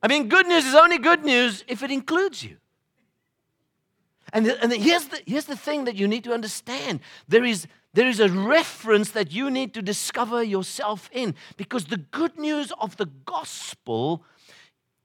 I 0.03 0.09
mean, 0.09 0.29
good 0.29 0.47
news 0.47 0.67
is 0.67 0.75
only 0.75 0.99
good 0.99 1.25
news 1.25 1.65
if 1.69 1.83
it 1.83 1.91
includes 1.91 2.45
you. 2.45 2.57
And, 4.33 4.47
the, 4.47 4.63
and 4.63 4.73
the, 4.73 4.77
here's, 4.77 5.07
the, 5.07 5.21
here's 5.27 5.45
the 5.45 5.57
thing 5.57 5.85
that 5.85 5.95
you 5.95 6.09
need 6.09 6.25
to 6.25 6.33
understand 6.33 7.01
there 7.29 7.45
is 7.45 7.67
there 7.95 8.09
is 8.09 8.21
a 8.21 8.29
reference 8.29 9.11
that 9.11 9.33
you 9.33 9.51
need 9.51 9.75
to 9.75 9.83
discover 9.83 10.43
yourself 10.43 11.11
in 11.13 11.35
because 11.57 11.87
the 11.87 11.99
good 11.99 12.39
news 12.39 12.73
of 12.81 12.97
the 12.97 13.07
gospel 13.27 14.25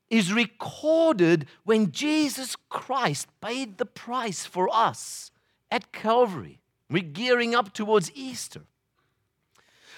is 0.09 0.31
recorded 0.31 1.47
when 1.65 1.91
Jesus 1.91 2.55
Christ 2.69 3.27
paid 3.41 3.77
the 3.77 3.85
price 3.85 4.45
for 4.45 4.69
us 4.71 5.31
at 5.69 5.91
Calvary. 5.91 6.59
We're 6.89 7.03
gearing 7.03 7.53
up 7.53 7.73
towards 7.73 8.09
Easter. 8.15 8.61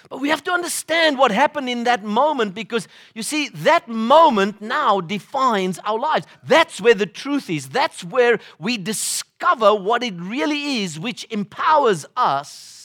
But 0.09 0.21
we 0.21 0.29
have 0.29 0.43
to 0.45 0.51
understand 0.51 1.19
what 1.19 1.29
happened 1.29 1.69
in 1.69 1.83
that 1.83 2.03
moment 2.03 2.55
because 2.55 2.87
you 3.13 3.21
see, 3.21 3.49
that 3.49 3.87
moment 3.87 4.61
now 4.61 5.01
defines 5.01 5.77
our 5.79 5.99
lives. 5.99 6.25
That's 6.43 6.81
where 6.81 6.95
the 6.95 7.05
truth 7.05 7.49
is. 7.49 7.69
That's 7.69 8.03
where 8.03 8.39
we 8.57 8.77
discover 8.77 9.75
what 9.75 10.01
it 10.01 10.15
really 10.17 10.81
is, 10.81 10.99
which 10.99 11.27
empowers 11.29 12.07
us 12.15 12.78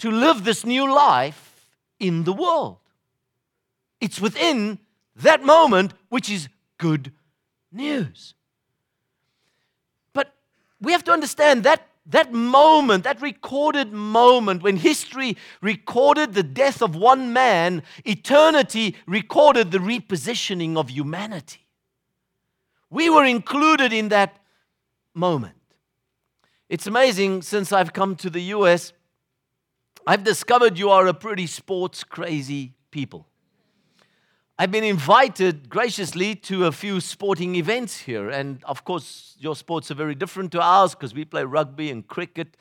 to 0.00 0.10
live 0.10 0.44
this 0.44 0.64
new 0.64 0.92
life 0.92 1.68
in 1.98 2.24
the 2.24 2.32
world. 2.32 2.78
It's 4.00 4.20
within 4.20 4.78
that 5.16 5.42
moment 5.42 5.92
which 6.08 6.30
is 6.30 6.48
good 6.78 7.12
news. 7.70 8.34
But 10.12 10.34
we 10.80 10.92
have 10.92 11.04
to 11.04 11.12
understand 11.12 11.64
that 11.64 11.86
that 12.06 12.32
moment, 12.32 13.04
that 13.04 13.22
recorded 13.22 13.92
moment 13.92 14.62
when 14.62 14.76
history 14.76 15.36
recorded 15.60 16.34
the 16.34 16.42
death 16.42 16.82
of 16.82 16.96
one 16.96 17.32
man, 17.32 17.82
eternity 18.04 18.96
recorded 19.06 19.70
the 19.70 19.78
repositioning 19.78 20.76
of 20.76 20.90
humanity. 20.90 21.66
We 22.88 23.10
were 23.10 23.24
included 23.24 23.92
in 23.92 24.08
that 24.08 24.40
moment. 25.14 25.54
It's 26.68 26.86
amazing 26.86 27.42
since 27.42 27.72
I've 27.72 27.92
come 27.92 28.16
to 28.16 28.30
the 28.30 28.42
US, 28.54 28.92
I've 30.10 30.24
discovered 30.24 30.76
you 30.76 30.90
are 30.90 31.06
a 31.06 31.14
pretty 31.14 31.46
sports 31.46 32.02
crazy 32.02 32.74
people. 32.90 33.28
I've 34.58 34.72
been 34.72 34.82
invited 34.82 35.68
graciously 35.68 36.34
to 36.34 36.66
a 36.66 36.72
few 36.72 36.98
sporting 36.98 37.54
events 37.54 37.96
here. 37.96 38.28
And 38.28 38.60
of 38.64 38.82
course, 38.82 39.36
your 39.38 39.54
sports 39.54 39.88
are 39.92 39.94
very 39.94 40.16
different 40.16 40.50
to 40.50 40.60
ours 40.60 40.96
because 40.96 41.14
we 41.14 41.24
play 41.24 41.44
rugby 41.44 41.92
and 41.92 42.04
cricket. 42.04 42.56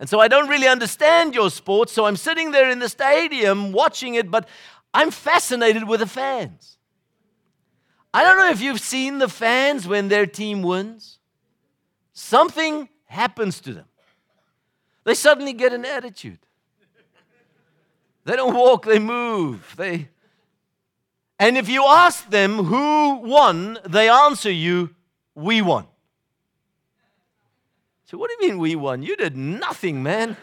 And 0.00 0.08
so 0.08 0.20
I 0.20 0.28
don't 0.28 0.48
really 0.48 0.68
understand 0.68 1.34
your 1.34 1.50
sports. 1.50 1.92
So 1.92 2.06
I'm 2.06 2.16
sitting 2.16 2.52
there 2.52 2.70
in 2.70 2.78
the 2.78 2.88
stadium 2.88 3.72
watching 3.72 4.14
it, 4.14 4.30
but 4.30 4.48
I'm 4.94 5.10
fascinated 5.10 5.86
with 5.86 6.00
the 6.00 6.06
fans. 6.06 6.78
I 8.14 8.22
don't 8.22 8.38
know 8.38 8.48
if 8.48 8.62
you've 8.62 8.80
seen 8.80 9.18
the 9.18 9.28
fans 9.28 9.86
when 9.86 10.08
their 10.08 10.24
team 10.24 10.62
wins. 10.62 11.18
Something 12.14 12.88
happens 13.04 13.60
to 13.60 13.74
them. 13.74 13.86
They 15.04 15.12
suddenly 15.12 15.52
get 15.52 15.74
an 15.74 15.84
attitude. 15.84 16.38
They 18.26 18.36
don't 18.36 18.54
walk, 18.54 18.84
they 18.84 18.98
move. 18.98 19.74
They 19.78 20.08
and 21.38 21.58
if 21.58 21.68
you 21.68 21.84
ask 21.84 22.30
them 22.30 22.64
who 22.64 23.16
won, 23.16 23.78
they 23.86 24.08
answer 24.08 24.50
you, 24.50 24.94
We 25.34 25.60
won. 25.60 25.86
So, 28.06 28.16
what 28.16 28.30
do 28.30 28.36
you 28.40 28.50
mean 28.50 28.58
we 28.58 28.74
won? 28.76 29.02
You 29.02 29.16
did 29.16 29.36
nothing, 29.36 30.02
man. 30.02 30.36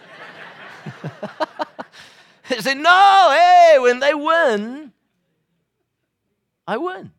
they 2.50 2.58
say, 2.60 2.76
No, 2.76 3.30
hey, 3.32 3.78
when 3.80 4.00
they 4.00 4.14
win, 4.14 4.92
I 6.68 6.78
win. 6.78 7.12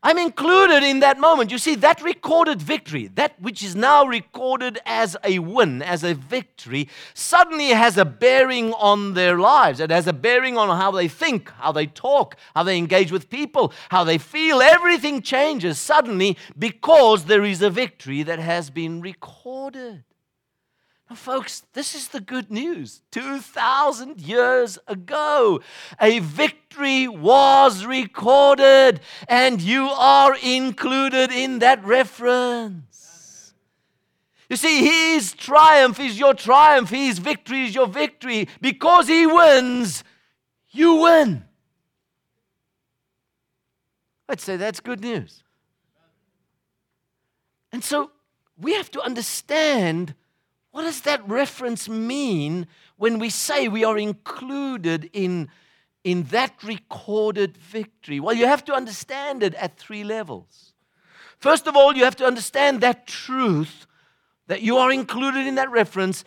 I'm 0.00 0.16
included 0.16 0.84
in 0.84 1.00
that 1.00 1.18
moment. 1.18 1.50
You 1.50 1.58
see, 1.58 1.74
that 1.76 2.00
recorded 2.02 2.62
victory, 2.62 3.08
that 3.16 3.40
which 3.40 3.64
is 3.64 3.74
now 3.74 4.04
recorded 4.06 4.78
as 4.86 5.16
a 5.24 5.40
win, 5.40 5.82
as 5.82 6.04
a 6.04 6.14
victory, 6.14 6.88
suddenly 7.14 7.70
has 7.70 7.98
a 7.98 8.04
bearing 8.04 8.72
on 8.74 9.14
their 9.14 9.38
lives. 9.38 9.80
It 9.80 9.90
has 9.90 10.06
a 10.06 10.12
bearing 10.12 10.56
on 10.56 10.68
how 10.76 10.92
they 10.92 11.08
think, 11.08 11.50
how 11.50 11.72
they 11.72 11.86
talk, 11.86 12.36
how 12.54 12.62
they 12.62 12.78
engage 12.78 13.10
with 13.10 13.28
people, 13.28 13.72
how 13.88 14.04
they 14.04 14.18
feel. 14.18 14.62
Everything 14.62 15.20
changes 15.20 15.80
suddenly 15.80 16.38
because 16.56 17.24
there 17.24 17.44
is 17.44 17.60
a 17.60 17.70
victory 17.70 18.22
that 18.22 18.38
has 18.38 18.70
been 18.70 19.00
recorded. 19.00 20.04
Now, 21.08 21.16
folks, 21.16 21.62
this 21.72 21.94
is 21.94 22.08
the 22.08 22.20
good 22.20 22.50
news. 22.50 23.00
2,000 23.12 24.20
years 24.20 24.78
ago, 24.86 25.60
a 26.00 26.18
victory 26.18 27.08
was 27.08 27.86
recorded, 27.86 29.00
and 29.26 29.62
you 29.62 29.86
are 29.86 30.36
included 30.42 31.32
in 31.32 31.60
that 31.60 31.82
reference. 31.82 33.54
You 34.50 34.56
see, 34.56 35.14
his 35.14 35.32
triumph 35.32 35.98
is 35.98 36.18
your 36.18 36.34
triumph, 36.34 36.90
his 36.90 37.18
victory 37.18 37.64
is 37.64 37.74
your 37.74 37.86
victory. 37.86 38.48
Because 38.60 39.08
he 39.08 39.26
wins, 39.26 40.04
you 40.70 40.96
win. 40.96 41.44
I'd 44.28 44.40
say 44.40 44.56
that's 44.56 44.80
good 44.80 45.00
news. 45.00 45.42
And 47.72 47.82
so 47.82 48.10
we 48.58 48.74
have 48.74 48.90
to 48.90 49.00
understand 49.00 50.14
what 50.78 50.84
does 50.84 51.00
that 51.00 51.28
reference 51.28 51.88
mean 51.88 52.68
when 52.98 53.18
we 53.18 53.30
say 53.30 53.66
we 53.66 53.82
are 53.82 53.98
included 53.98 55.10
in, 55.12 55.48
in 56.04 56.22
that 56.30 56.54
recorded 56.62 57.56
victory? 57.56 58.20
Well, 58.20 58.36
you 58.36 58.46
have 58.46 58.64
to 58.66 58.72
understand 58.72 59.42
it 59.42 59.54
at 59.54 59.76
three 59.76 60.04
levels. 60.04 60.74
First 61.40 61.66
of 61.66 61.74
all, 61.74 61.96
you 61.96 62.04
have 62.04 62.14
to 62.14 62.24
understand 62.24 62.80
that 62.82 63.08
truth 63.08 63.88
that 64.46 64.62
you 64.62 64.76
are 64.76 64.92
included 64.92 65.48
in 65.48 65.56
that 65.56 65.68
reference 65.68 66.22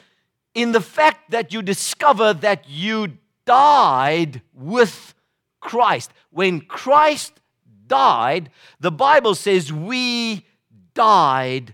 in 0.53 0.73
the 0.73 0.81
fact 0.81 1.31
that 1.31 1.53
you 1.53 1.61
discover 1.61 2.33
that 2.33 2.67
you 2.67 3.19
died 3.45 4.41
with 4.53 5.13
Christ. 5.61 6.11
When 6.29 6.59
Christ 6.59 7.39
died, 7.87 8.49
the 8.81 8.91
Bible 8.91 9.35
says 9.35 9.71
we 9.71 10.45
died 10.93 11.73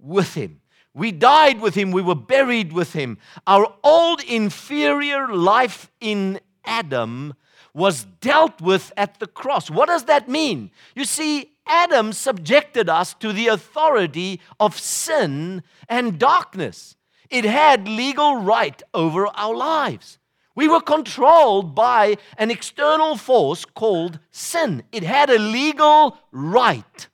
with 0.00 0.34
him. 0.34 0.60
We 0.96 1.12
died 1.12 1.60
with 1.60 1.74
him, 1.74 1.92
we 1.92 2.00
were 2.00 2.14
buried 2.14 2.72
with 2.72 2.94
him. 2.94 3.18
Our 3.46 3.70
old 3.84 4.22
inferior 4.22 5.28
life 5.28 5.90
in 6.00 6.40
Adam 6.64 7.34
was 7.74 8.04
dealt 8.22 8.62
with 8.62 8.94
at 8.96 9.20
the 9.20 9.26
cross. 9.26 9.70
What 9.70 9.88
does 9.88 10.04
that 10.04 10.26
mean? 10.26 10.70
You 10.94 11.04
see, 11.04 11.52
Adam 11.66 12.14
subjected 12.14 12.88
us 12.88 13.12
to 13.14 13.34
the 13.34 13.48
authority 13.48 14.40
of 14.58 14.78
sin 14.78 15.62
and 15.86 16.18
darkness. 16.18 16.96
It 17.28 17.44
had 17.44 17.86
legal 17.86 18.36
right 18.36 18.82
over 18.94 19.26
our 19.26 19.54
lives. 19.54 20.18
We 20.54 20.66
were 20.66 20.80
controlled 20.80 21.74
by 21.74 22.16
an 22.38 22.50
external 22.50 23.18
force 23.18 23.66
called 23.66 24.18
sin. 24.30 24.82
It 24.92 25.02
had 25.02 25.28
a 25.28 25.38
legal 25.38 26.16
right 26.32 27.06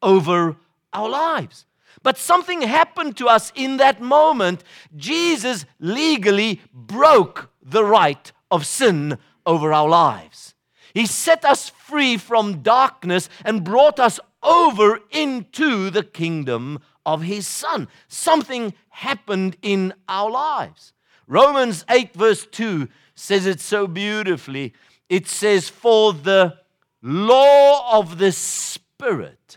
over 0.00 0.56
our 0.94 1.10
lives. 1.10 1.66
But 2.02 2.18
something 2.18 2.62
happened 2.62 3.16
to 3.18 3.26
us 3.26 3.52
in 3.54 3.78
that 3.78 4.00
moment. 4.00 4.62
Jesus 4.96 5.66
legally 5.78 6.60
broke 6.72 7.50
the 7.62 7.84
right 7.84 8.30
of 8.50 8.66
sin 8.66 9.18
over 9.44 9.72
our 9.72 9.88
lives. 9.88 10.54
He 10.94 11.06
set 11.06 11.44
us 11.44 11.68
free 11.68 12.16
from 12.16 12.62
darkness 12.62 13.28
and 13.44 13.64
brought 13.64 14.00
us 14.00 14.18
over 14.42 15.00
into 15.10 15.90
the 15.90 16.02
kingdom 16.02 16.78
of 17.04 17.22
His 17.22 17.46
Son. 17.46 17.88
Something 18.08 18.74
happened 18.88 19.56
in 19.62 19.92
our 20.08 20.30
lives. 20.30 20.92
Romans 21.26 21.84
8, 21.90 22.14
verse 22.14 22.46
2 22.46 22.88
says 23.14 23.46
it 23.46 23.60
so 23.60 23.86
beautifully. 23.86 24.72
It 25.08 25.26
says, 25.26 25.68
For 25.68 26.12
the 26.12 26.58
law 27.02 27.98
of 27.98 28.18
the 28.18 28.32
Spirit 28.32 29.55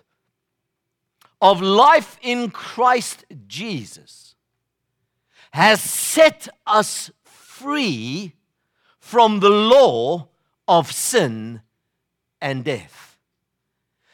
of 1.41 1.61
life 1.61 2.17
in 2.21 2.51
Christ 2.51 3.25
Jesus 3.47 4.35
has 5.51 5.81
set 5.81 6.47
us 6.67 7.11
free 7.23 8.33
from 8.99 9.39
the 9.39 9.49
law 9.49 10.27
of 10.67 10.91
sin 10.91 11.61
and 12.39 12.63
death. 12.63 13.17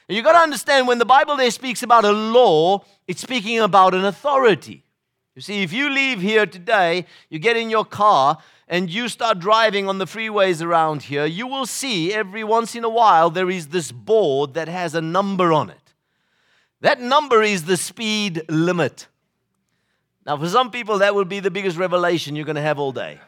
You've 0.07 0.23
got 0.23 0.33
to 0.33 0.39
understand 0.39 0.87
when 0.87 0.99
the 0.99 1.05
Bible 1.05 1.35
there 1.35 1.51
speaks 1.51 1.81
about 1.81 2.05
a 2.05 2.11
law, 2.11 2.85
it's 3.07 3.21
speaking 3.21 3.59
about 3.59 3.93
an 3.93 4.05
authority. 4.05 4.83
You 5.35 5.41
see, 5.41 5.63
if 5.63 5.73
you 5.73 5.89
leave 5.89 6.21
here 6.21 6.45
today, 6.45 7.05
you 7.29 7.39
get 7.39 7.57
in 7.57 7.69
your 7.69 7.85
car 7.85 8.37
and 8.67 8.89
you 8.89 9.09
start 9.09 9.39
driving 9.39 9.89
on 9.89 9.97
the 9.97 10.05
freeways 10.05 10.63
around 10.63 11.03
here, 11.03 11.25
you 11.25 11.45
will 11.47 11.65
see 11.65 12.13
every 12.13 12.43
once 12.43 12.75
in 12.75 12.83
a 12.83 12.89
while 12.89 13.29
there 13.29 13.49
is 13.49 13.67
this 13.67 13.91
board 13.91 14.53
that 14.53 14.67
has 14.67 14.95
a 14.95 15.01
number 15.01 15.51
on 15.51 15.69
it. 15.69 15.84
That 16.85 17.01
number 17.01 17.41
is 17.41 17.65
the 17.65 17.77
speed 17.77 18.43
limit. 18.47 19.07
Now, 20.23 20.37
for 20.37 20.47
some 20.47 20.69
people, 20.69 20.99
that 20.99 21.15
will 21.15 21.25
be 21.25 21.39
the 21.39 21.49
biggest 21.49 21.77
revelation 21.77 22.35
you're 22.35 22.45
going 22.45 22.57
to 22.57 22.61
have 22.61 22.77
all 22.77 22.91
day. 22.91 23.19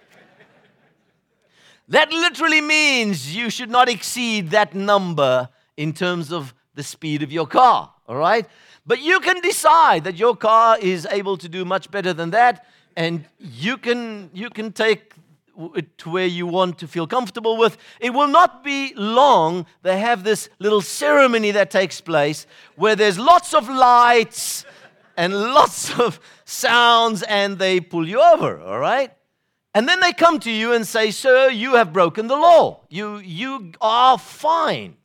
that 1.88 2.12
literally 2.12 2.62
means 2.62 3.36
you 3.36 3.50
should 3.50 3.72
not 3.72 3.90
exceed 3.90 4.52
that 4.52 4.76
number 4.76 5.50
in 5.76 5.92
terms 5.92 6.32
of 6.32 6.54
the 6.76 6.84
speed 6.84 7.24
of 7.24 7.32
your 7.32 7.48
car, 7.48 7.92
all 8.08 8.18
right? 8.18 8.46
But 8.86 9.02
you 9.02 9.20
can 9.22 9.42
decide 9.42 10.04
that 10.04 10.18
your 10.18 10.36
car 10.36 10.78
is 10.78 11.08
able 11.10 11.36
to 11.38 11.50
do 11.50 11.66
much 11.66 11.90
better 11.90 12.14
than 12.14 12.30
that, 12.30 12.64
and 12.96 13.26
you 13.40 13.80
can, 13.80 14.30
you 14.36 14.52
can 14.52 14.72
take 14.72 15.16
to 15.98 16.10
where 16.10 16.26
you 16.26 16.46
want 16.46 16.78
to 16.80 16.88
feel 16.88 17.08
comfortable 17.08 17.58
with. 17.58 17.78
It 18.00 18.12
will 18.12 18.28
not 18.28 18.64
be 18.64 18.94
long. 18.96 19.66
They 19.82 20.00
have 20.00 20.24
this 20.24 20.50
little 20.60 20.82
ceremony 20.82 21.52
that 21.52 21.72
takes 21.72 22.00
place 22.02 22.46
where 22.76 22.96
there's 22.96 23.18
lots 23.18 23.54
of 23.54 23.68
lights 23.70 24.66
and 25.16 25.34
lots 25.54 25.98
of 26.00 26.20
sounds, 26.46 27.24
and 27.24 27.58
they 27.58 27.80
pull 27.80 28.08
you 28.08 28.22
over, 28.22 28.62
all 28.62 28.80
right? 28.80 29.12
And 29.74 29.88
then 29.88 30.00
they 30.00 30.14
come 30.14 30.40
to 30.40 30.52
you 30.52 30.74
and 30.74 30.88
say, 30.88 31.12
Sir, 31.12 31.50
you 31.50 31.76
have 31.76 31.92
broken 31.92 32.28
the 32.28 32.36
law. 32.36 32.82
You, 32.90 33.18
you 33.18 33.74
are 33.82 34.18
fined. 34.18 34.96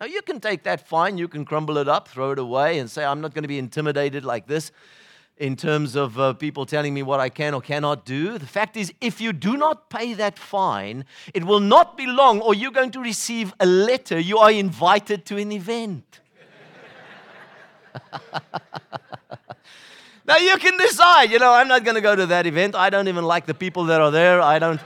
Now, 0.00 0.06
you 0.06 0.22
can 0.22 0.40
take 0.40 0.62
that 0.62 0.88
fine, 0.88 1.18
you 1.18 1.28
can 1.28 1.44
crumble 1.44 1.76
it 1.76 1.86
up, 1.88 2.08
throw 2.08 2.30
it 2.32 2.38
away, 2.38 2.78
and 2.78 2.90
say, 2.90 3.04
I'm 3.04 3.20
not 3.20 3.34
going 3.34 3.42
to 3.42 3.48
be 3.48 3.58
intimidated 3.58 4.24
like 4.24 4.46
this 4.46 4.72
in 5.40 5.56
terms 5.56 5.96
of 5.96 6.20
uh, 6.20 6.34
people 6.34 6.66
telling 6.66 6.92
me 6.92 7.02
what 7.02 7.18
I 7.18 7.30
can 7.30 7.54
or 7.54 7.62
cannot 7.62 8.04
do. 8.04 8.36
The 8.36 8.46
fact 8.46 8.76
is, 8.76 8.92
if 9.00 9.22
you 9.22 9.32
do 9.32 9.56
not 9.56 9.88
pay 9.88 10.12
that 10.12 10.38
fine, 10.38 11.06
it 11.32 11.44
will 11.44 11.60
not 11.60 11.96
be 11.96 12.06
long, 12.06 12.40
or 12.40 12.54
you're 12.54 12.70
going 12.70 12.90
to 12.90 13.00
receive 13.00 13.54
a 13.58 13.64
letter. 13.64 14.20
You 14.20 14.36
are 14.36 14.52
invited 14.52 15.24
to 15.26 15.38
an 15.38 15.50
event. 15.50 16.20
now, 20.26 20.36
you 20.36 20.58
can 20.58 20.76
decide, 20.76 21.30
you 21.32 21.38
know, 21.38 21.54
I'm 21.54 21.68
not 21.68 21.84
going 21.84 21.94
to 21.94 22.02
go 22.02 22.14
to 22.14 22.26
that 22.26 22.46
event. 22.46 22.74
I 22.74 22.90
don't 22.90 23.08
even 23.08 23.24
like 23.24 23.46
the 23.46 23.54
people 23.54 23.86
that 23.86 24.02
are 24.02 24.10
there. 24.10 24.42
I 24.42 24.58
don't. 24.58 24.80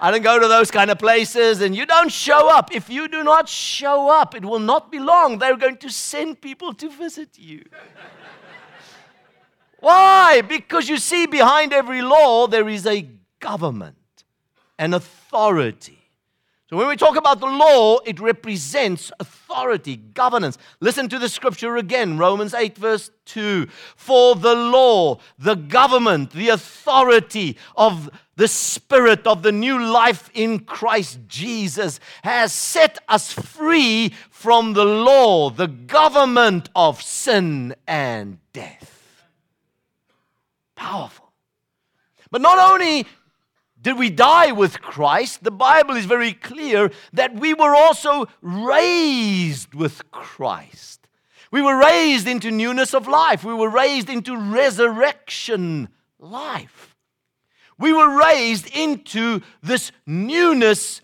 I 0.00 0.10
don't 0.10 0.22
go 0.22 0.36
to 0.36 0.48
those 0.48 0.72
kind 0.72 0.90
of 0.90 0.98
places, 0.98 1.60
and 1.60 1.76
you 1.76 1.86
don't 1.86 2.10
show 2.10 2.48
up. 2.48 2.74
If 2.74 2.90
you 2.90 3.06
do 3.06 3.22
not 3.22 3.48
show 3.48 4.08
up, 4.08 4.34
it 4.34 4.44
will 4.44 4.58
not 4.58 4.90
be 4.90 4.98
long. 4.98 5.38
They're 5.38 5.56
going 5.56 5.76
to 5.76 5.90
send 5.90 6.40
people 6.40 6.74
to 6.74 6.90
visit 6.90 7.38
you. 7.38 7.62
Why? 9.82 10.42
Because 10.42 10.88
you 10.88 10.96
see, 10.96 11.26
behind 11.26 11.72
every 11.72 12.02
law, 12.02 12.46
there 12.46 12.68
is 12.68 12.86
a 12.86 13.08
government, 13.40 13.96
an 14.78 14.94
authority. 14.94 15.98
So 16.70 16.76
when 16.76 16.86
we 16.86 16.96
talk 16.96 17.16
about 17.16 17.40
the 17.40 17.46
law, 17.46 17.98
it 18.06 18.20
represents 18.20 19.10
authority, 19.18 19.96
governance. 19.96 20.56
Listen 20.78 21.08
to 21.08 21.18
the 21.18 21.28
scripture 21.28 21.76
again 21.76 22.16
Romans 22.16 22.54
8, 22.54 22.78
verse 22.78 23.10
2. 23.24 23.66
For 23.96 24.36
the 24.36 24.54
law, 24.54 25.18
the 25.36 25.56
government, 25.56 26.30
the 26.30 26.50
authority 26.50 27.58
of 27.76 28.08
the 28.36 28.46
Spirit 28.46 29.26
of 29.26 29.42
the 29.42 29.52
new 29.52 29.84
life 29.84 30.30
in 30.32 30.60
Christ 30.60 31.18
Jesus 31.26 31.98
has 32.22 32.52
set 32.52 33.00
us 33.08 33.32
free 33.32 34.14
from 34.30 34.74
the 34.74 34.84
law, 34.84 35.50
the 35.50 35.66
government 35.66 36.70
of 36.76 37.02
sin 37.02 37.74
and 37.88 38.38
death. 38.52 38.91
Powerful. 40.82 41.32
But 42.32 42.40
not 42.40 42.58
only 42.58 43.06
did 43.80 43.96
we 43.96 44.10
die 44.10 44.50
with 44.50 44.82
Christ, 44.82 45.44
the 45.44 45.52
Bible 45.52 45.94
is 45.94 46.06
very 46.06 46.32
clear 46.32 46.90
that 47.12 47.36
we 47.36 47.54
were 47.54 47.72
also 47.72 48.26
raised 48.40 49.74
with 49.74 50.10
Christ. 50.10 51.06
We 51.52 51.62
were 51.62 51.78
raised 51.78 52.26
into 52.26 52.50
newness 52.50 52.94
of 52.94 53.06
life, 53.06 53.44
we 53.44 53.54
were 53.54 53.70
raised 53.70 54.10
into 54.10 54.36
resurrection 54.36 55.88
life. 56.18 56.96
We 57.78 57.92
were 57.92 58.18
raised 58.18 58.66
into 58.76 59.40
this 59.62 59.92
newness, 60.04 61.00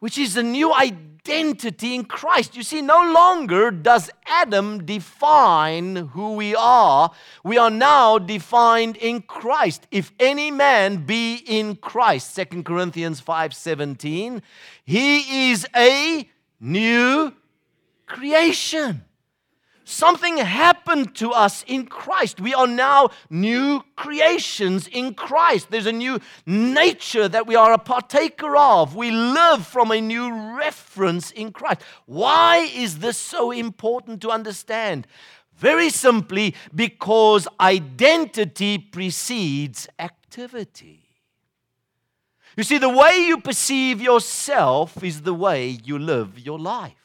which 0.00 0.18
is 0.18 0.36
a 0.36 0.42
new 0.42 0.74
identity 0.74 1.11
in 1.28 2.04
Christ. 2.04 2.56
You 2.56 2.62
see, 2.62 2.82
no 2.82 3.12
longer 3.12 3.70
does 3.70 4.10
Adam 4.26 4.84
define 4.84 5.96
who 5.96 6.34
we 6.34 6.54
are. 6.54 7.10
We 7.44 7.58
are 7.58 7.70
now 7.70 8.18
defined 8.18 8.96
in 8.96 9.22
Christ. 9.22 9.86
If 9.90 10.12
any 10.18 10.50
man 10.50 11.04
be 11.06 11.36
in 11.36 11.76
Christ, 11.76 12.34
2 12.34 12.64
Corinthians 12.64 13.20
5:17, 13.20 14.42
he 14.84 15.50
is 15.50 15.66
a 15.76 16.28
new 16.60 17.32
creation. 18.06 19.04
Something 19.84 20.36
happened 20.36 21.14
to 21.16 21.30
us 21.30 21.64
in 21.66 21.86
Christ. 21.86 22.40
We 22.40 22.54
are 22.54 22.66
now 22.68 23.10
new 23.28 23.82
creations 23.96 24.86
in 24.86 25.14
Christ. 25.14 25.70
There's 25.70 25.86
a 25.86 25.92
new 25.92 26.20
nature 26.46 27.28
that 27.28 27.46
we 27.46 27.56
are 27.56 27.72
a 27.72 27.78
partaker 27.78 28.56
of. 28.56 28.94
We 28.94 29.10
live 29.10 29.66
from 29.66 29.90
a 29.90 30.00
new 30.00 30.56
reference 30.56 31.32
in 31.32 31.52
Christ. 31.52 31.80
Why 32.06 32.70
is 32.74 33.00
this 33.00 33.18
so 33.18 33.50
important 33.50 34.20
to 34.22 34.30
understand? 34.30 35.06
Very 35.56 35.90
simply, 35.90 36.54
because 36.74 37.46
identity 37.60 38.78
precedes 38.78 39.88
activity. 39.98 41.00
You 42.56 42.64
see, 42.64 42.78
the 42.78 42.88
way 42.88 43.24
you 43.26 43.40
perceive 43.40 44.00
yourself 44.00 45.02
is 45.02 45.22
the 45.22 45.34
way 45.34 45.78
you 45.84 45.98
live 45.98 46.38
your 46.38 46.58
life. 46.58 47.01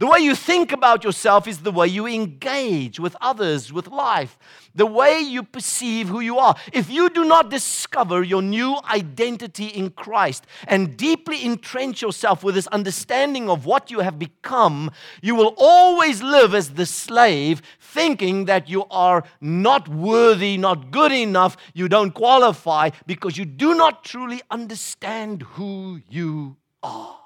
The 0.00 0.06
way 0.06 0.20
you 0.20 0.36
think 0.36 0.70
about 0.70 1.02
yourself 1.02 1.48
is 1.48 1.58
the 1.58 1.72
way 1.72 1.88
you 1.88 2.06
engage 2.06 3.00
with 3.00 3.16
others, 3.20 3.72
with 3.72 3.88
life, 3.88 4.38
the 4.72 4.86
way 4.86 5.18
you 5.18 5.42
perceive 5.42 6.08
who 6.08 6.20
you 6.20 6.38
are. 6.38 6.54
If 6.72 6.88
you 6.88 7.10
do 7.10 7.24
not 7.24 7.50
discover 7.50 8.22
your 8.22 8.40
new 8.40 8.78
identity 8.88 9.66
in 9.66 9.90
Christ 9.90 10.46
and 10.68 10.96
deeply 10.96 11.44
entrench 11.44 12.00
yourself 12.00 12.44
with 12.44 12.54
this 12.54 12.68
understanding 12.68 13.50
of 13.50 13.66
what 13.66 13.90
you 13.90 13.98
have 13.98 14.20
become, 14.20 14.92
you 15.20 15.34
will 15.34 15.54
always 15.56 16.22
live 16.22 16.54
as 16.54 16.74
the 16.74 16.86
slave, 16.86 17.60
thinking 17.80 18.44
that 18.44 18.68
you 18.68 18.84
are 18.92 19.24
not 19.40 19.88
worthy, 19.88 20.56
not 20.56 20.92
good 20.92 21.10
enough, 21.10 21.56
you 21.74 21.88
don't 21.88 22.12
qualify 22.12 22.90
because 23.08 23.36
you 23.36 23.44
do 23.44 23.74
not 23.74 24.04
truly 24.04 24.42
understand 24.48 25.42
who 25.42 26.00
you 26.08 26.56
are. 26.84 27.18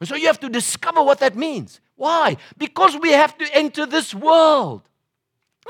And 0.00 0.08
so 0.08 0.14
you 0.14 0.26
have 0.26 0.40
to 0.40 0.48
discover 0.48 1.02
what 1.02 1.20
that 1.20 1.36
means. 1.36 1.80
Why? 1.96 2.36
Because 2.56 2.96
we 2.96 3.10
have 3.12 3.36
to 3.38 3.48
enter 3.52 3.86
this 3.86 4.14
world. 4.14 4.82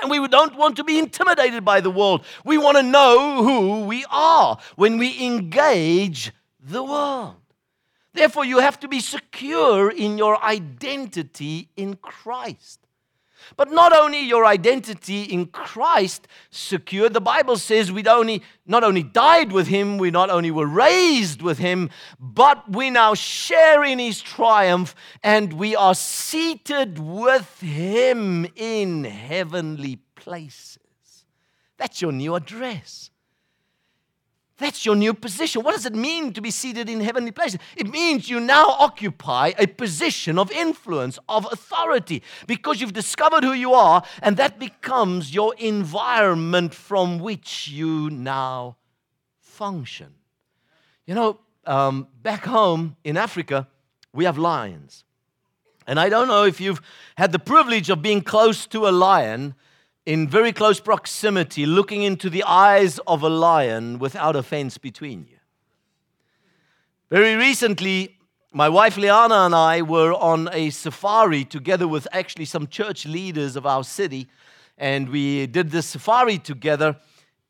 And 0.00 0.10
we 0.10 0.26
don't 0.28 0.56
want 0.56 0.76
to 0.76 0.84
be 0.84 0.98
intimidated 0.98 1.64
by 1.64 1.80
the 1.80 1.90
world. 1.90 2.24
We 2.44 2.58
want 2.58 2.76
to 2.76 2.82
know 2.82 3.42
who 3.42 3.84
we 3.84 4.04
are 4.10 4.58
when 4.76 4.98
we 4.98 5.26
engage 5.26 6.32
the 6.60 6.82
world. 6.82 7.36
Therefore, 8.12 8.44
you 8.44 8.58
have 8.58 8.78
to 8.80 8.88
be 8.88 9.00
secure 9.00 9.90
in 9.90 10.18
your 10.18 10.42
identity 10.42 11.68
in 11.76 11.96
Christ. 11.96 12.80
But 13.56 13.70
not 13.70 13.92
only 13.96 14.20
your 14.20 14.44
identity 14.44 15.22
in 15.22 15.46
Christ 15.46 16.28
secured, 16.50 17.12
the 17.12 17.20
Bible 17.20 17.56
says 17.56 17.90
we 17.90 18.04
only, 18.06 18.42
not 18.66 18.84
only 18.84 19.02
died 19.02 19.52
with 19.52 19.66
him, 19.66 19.98
we 19.98 20.11
not 20.11 20.30
only 20.30 20.50
were 20.50 20.66
raised 20.66 21.42
with 21.42 21.58
him, 21.58 21.90
but 22.18 22.70
we 22.70 22.90
now 22.90 23.14
share 23.14 23.84
in 23.84 23.98
his 23.98 24.20
triumph 24.20 24.94
and 25.22 25.52
we 25.54 25.74
are 25.76 25.94
seated 25.94 26.98
with 26.98 27.61
him 27.61 28.46
in 28.56 29.04
heavenly 29.04 30.00
places. 30.14 30.78
That's 31.76 32.02
your 32.02 32.12
new 32.12 32.34
address. 32.34 33.11
That's 34.59 34.85
your 34.85 34.97
new 34.97 35.14
position. 35.14 35.62
What 35.62 35.75
does 35.75 35.87
it 35.87 35.94
mean 35.94 36.33
to 36.33 36.40
be 36.40 36.51
seated 36.51 36.88
in 36.88 37.01
heavenly 37.01 37.31
places? 37.31 37.61
It 37.77 37.88
means 37.88 38.29
you 38.29 38.40
now 38.40 38.66
occupy 38.66 39.53
a 39.57 39.68
position 39.68 40.37
of 40.37 40.51
influence, 40.51 41.18
of 41.29 41.47
authority, 41.53 42.25
because 42.49 42.81
you've 42.81 42.92
discovered 42.92 43.44
who 43.44 43.53
you 43.53 43.73
are, 43.73 44.03
and 44.21 44.37
that 44.37 44.59
becomes 44.59 45.33
your 45.33 45.55
environment 45.59 46.75
from 46.75 47.21
which 47.21 47.68
you 47.68 48.11
now 48.11 48.77
function. 49.38 50.14
You 51.07 51.14
know, 51.14 51.40
um, 51.64 52.09
back 52.23 52.44
home 52.44 52.97
in 53.05 53.16
Africa, 53.16 53.68
we 54.12 54.25
have 54.25 54.38
lions. 54.38 55.05
And 55.87 56.01
I 56.01 56.09
don't 56.09 56.29
know 56.29 56.44
if 56.44 56.61
you've 56.61 56.83
had 57.16 57.31
the 57.31 57.38
privilege 57.38 57.90
of 57.90 58.03
being 58.03 58.23
close 58.23 58.66
to 58.66 58.88
a 58.88 58.90
lion 58.90 59.55
in 60.09 60.27
very 60.27 60.55
close 60.55 60.81
proximity, 60.81 61.66
looking 61.66 62.03
into 62.03 62.31
the 62.31 62.42
eyes 62.44 62.99
of 63.07 63.23
a 63.23 63.29
lion 63.29 63.99
without 63.99 64.35
a 64.35 64.42
fence 64.42 64.79
between 64.79 65.27
you. 65.29 65.37
Very 67.11 67.35
recently, 67.35 68.16
my 68.51 68.71
wife 68.71 68.97
Liana 68.97 69.35
and 69.44 69.55
I 69.55 69.83
were 69.83 70.14
on 70.14 70.49
a 70.51 70.71
safari 70.71 71.44
together 71.44 71.87
with 71.87 72.09
actually 72.11 72.47
some 72.47 72.68
church 72.68 73.05
leaders 73.05 73.55
of 73.55 73.66
our 73.66 73.85
city, 73.85 74.29
and 74.79 75.11
we 75.11 75.47
did 75.47 75.73
this 75.73 75.85
safari 75.85 76.38
together. 76.38 76.97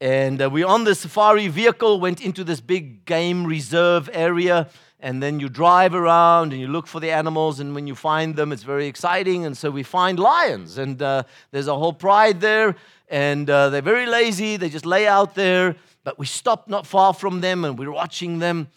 And 0.00 0.42
uh, 0.42 0.50
we 0.50 0.64
on 0.64 0.82
the 0.82 0.96
safari 0.96 1.46
vehicle 1.46 2.00
went 2.00 2.20
into 2.20 2.42
this 2.42 2.60
big 2.60 3.04
game 3.04 3.46
reserve 3.46 4.10
area 4.12 4.68
and 5.00 5.22
then 5.22 5.38
you 5.38 5.48
drive 5.48 5.94
around 5.94 6.52
and 6.52 6.60
you 6.60 6.68
look 6.68 6.86
for 6.86 7.00
the 7.00 7.10
animals 7.10 7.60
and 7.60 7.74
when 7.74 7.86
you 7.86 7.94
find 7.94 8.34
them 8.34 8.52
it's 8.52 8.64
very 8.64 8.86
exciting. 8.86 9.46
And 9.46 9.56
so 9.56 9.70
we 9.70 9.82
find 9.82 10.18
lions 10.18 10.78
and 10.78 11.00
uh, 11.00 11.22
there's 11.50 11.68
a 11.68 11.76
whole 11.76 11.92
pride 11.92 12.40
there. 12.40 12.74
And 13.10 13.48
uh, 13.48 13.70
they're 13.70 13.80
very 13.80 14.06
lazy. 14.06 14.56
They 14.56 14.68
just 14.68 14.84
lay 14.84 15.06
out 15.06 15.34
there 15.34 15.76
but 16.08 16.18
we 16.18 16.24
stop 16.24 16.68
not 16.68 16.86
far 16.86 17.12
from 17.12 17.42
them 17.42 17.66
and 17.66 17.78
we're 17.78 17.90
watching 17.90 18.38
them. 18.38 18.68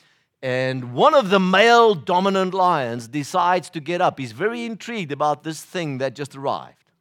And 0.42 0.94
one 0.94 1.14
of 1.14 1.30
the 1.30 1.40
male 1.40 1.96
dominant 1.96 2.54
lions 2.54 3.08
decides 3.08 3.70
to 3.70 3.80
get 3.80 4.02
up. 4.02 4.20
He's 4.20 4.34
very 4.34 4.66
intrigued 4.66 5.14
about 5.14 5.44
this 5.44 5.64
thing 5.64 6.00
that 6.00 6.14
just 6.14 6.36
arrived. 6.36 6.92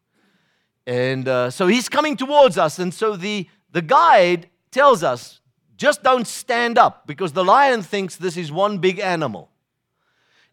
And 0.87 1.27
uh, 1.27 1.51
so 1.51 1.67
he's 1.67 1.89
coming 1.89 2.17
towards 2.17 2.59
us. 2.59 2.79
And 2.79 2.95
so 2.95 3.17
the, 3.17 3.49
the 3.73 3.83
guide 3.83 4.49
tells 4.71 5.03
us 5.03 5.40
just 5.81 6.03
don't 6.03 6.27
stand 6.27 6.77
up 6.77 7.07
because 7.07 7.33
the 7.33 7.43
lion 7.43 7.83
thinks 7.83 8.15
this 8.15 8.37
is 8.37 8.53
one 8.53 8.77
big 8.79 8.99
animal. 8.99 9.49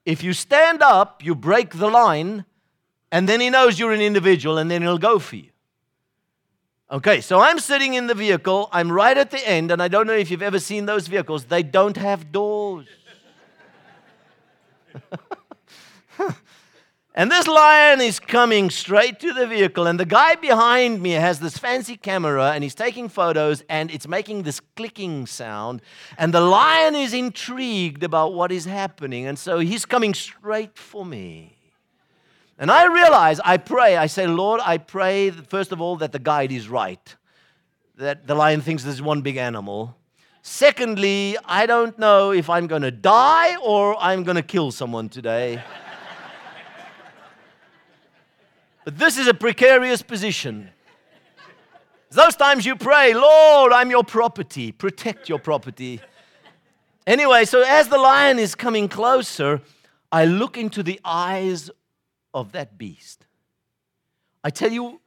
If 0.05 0.23
you 0.23 0.31
stand 0.31 0.81
up, 0.81 1.21
you 1.21 1.35
break 1.35 1.77
the 1.77 1.89
line, 1.89 2.45
and 3.11 3.27
then 3.27 3.41
he 3.41 3.49
knows 3.49 3.77
you're 3.77 3.91
an 3.91 3.99
individual, 3.99 4.57
and 4.57 4.71
then 4.71 4.81
he'll 4.81 4.97
go 4.97 5.19
for 5.19 5.35
you. 5.35 5.49
Okay, 6.89 7.19
so 7.19 7.41
I'm 7.41 7.59
sitting 7.59 7.95
in 7.95 8.07
the 8.07 8.13
vehicle, 8.15 8.69
I'm 8.71 8.89
right 8.89 9.17
at 9.17 9.31
the 9.31 9.45
end, 9.45 9.69
and 9.69 9.83
I 9.83 9.89
don't 9.89 10.07
know 10.07 10.13
if 10.13 10.31
you've 10.31 10.41
ever 10.41 10.59
seen 10.59 10.85
those 10.85 11.07
vehicles, 11.07 11.43
they 11.43 11.61
don't 11.61 11.97
have 11.97 12.31
doors. 12.31 12.87
And 17.17 17.31
this 17.31 17.47
lion 17.47 17.99
is 17.99 18.19
coming 18.19 18.69
straight 18.69 19.19
to 19.21 19.33
the 19.33 19.47
vehicle, 19.47 19.87
and 19.87 19.99
the 19.99 20.05
guy 20.05 20.35
behind 20.35 21.01
me 21.01 21.13
has 21.13 21.39
this 21.39 21.57
fancy 21.57 21.97
camera 21.97 22.51
and 22.51 22.63
he's 22.63 22.75
taking 22.75 23.09
photos 23.09 23.63
and 23.69 23.89
it's 23.89 24.07
making 24.07 24.43
this 24.43 24.59
clicking 24.75 25.25
sound. 25.25 25.81
And 26.19 26.31
the 26.31 26.41
lion 26.41 26.93
is 26.93 27.15
intrigued 27.15 28.03
about 28.03 28.35
what 28.35 28.51
is 28.51 28.65
happening, 28.65 29.25
and 29.25 29.39
so 29.39 29.57
he's 29.57 29.83
coming 29.83 30.13
straight 30.13 30.77
for 30.77 31.03
me. 31.03 31.57
And 32.59 32.69
I 32.69 32.85
realize, 32.85 33.39
I 33.39 33.57
pray, 33.57 33.97
I 33.97 34.05
say, 34.05 34.27
Lord, 34.27 34.61
I 34.63 34.77
pray, 34.77 35.31
first 35.31 35.71
of 35.71 35.81
all, 35.81 35.95
that 35.95 36.11
the 36.11 36.19
guide 36.19 36.51
is 36.51 36.69
right, 36.69 37.15
that 37.95 38.27
the 38.27 38.35
lion 38.35 38.61
thinks 38.61 38.83
this 38.83 38.93
is 38.93 39.01
one 39.01 39.23
big 39.23 39.37
animal. 39.37 39.97
Secondly, 40.43 41.35
I 41.45 41.65
don't 41.65 41.97
know 41.97 42.29
if 42.29 42.47
I'm 42.47 42.67
going 42.67 42.83
to 42.83 42.91
die 42.91 43.55
or 43.55 43.97
I'm 43.99 44.23
going 44.23 44.35
to 44.35 44.43
kill 44.43 44.69
someone 44.69 45.09
today. 45.09 45.63
But 48.87 48.97
this 48.97 49.17
is 49.17 49.27
a 49.27 49.33
precarious 49.33 50.01
position. 50.01 50.69
Those 52.09 52.37
times 52.37 52.65
you 52.65 52.77
pray, 52.77 53.13
Lord, 53.13 53.73
I'm 53.73 53.89
your 53.89 54.05
property, 54.05 54.71
protect 54.71 55.27
your 55.27 55.39
property. 55.39 55.99
Anyway, 57.05 57.43
so 57.43 57.63
as 57.67 57.89
the 57.89 57.97
lion 57.97 58.39
is 58.39 58.55
coming 58.55 58.87
closer, 58.87 59.61
I 60.09 60.23
look 60.23 60.57
into 60.57 60.83
the 60.83 61.01
eyes 61.03 61.69
of 62.33 62.53
that 62.53 62.77
beast. 62.77 63.25
I 64.41 64.51
tell 64.51 64.71
you, 64.71 65.01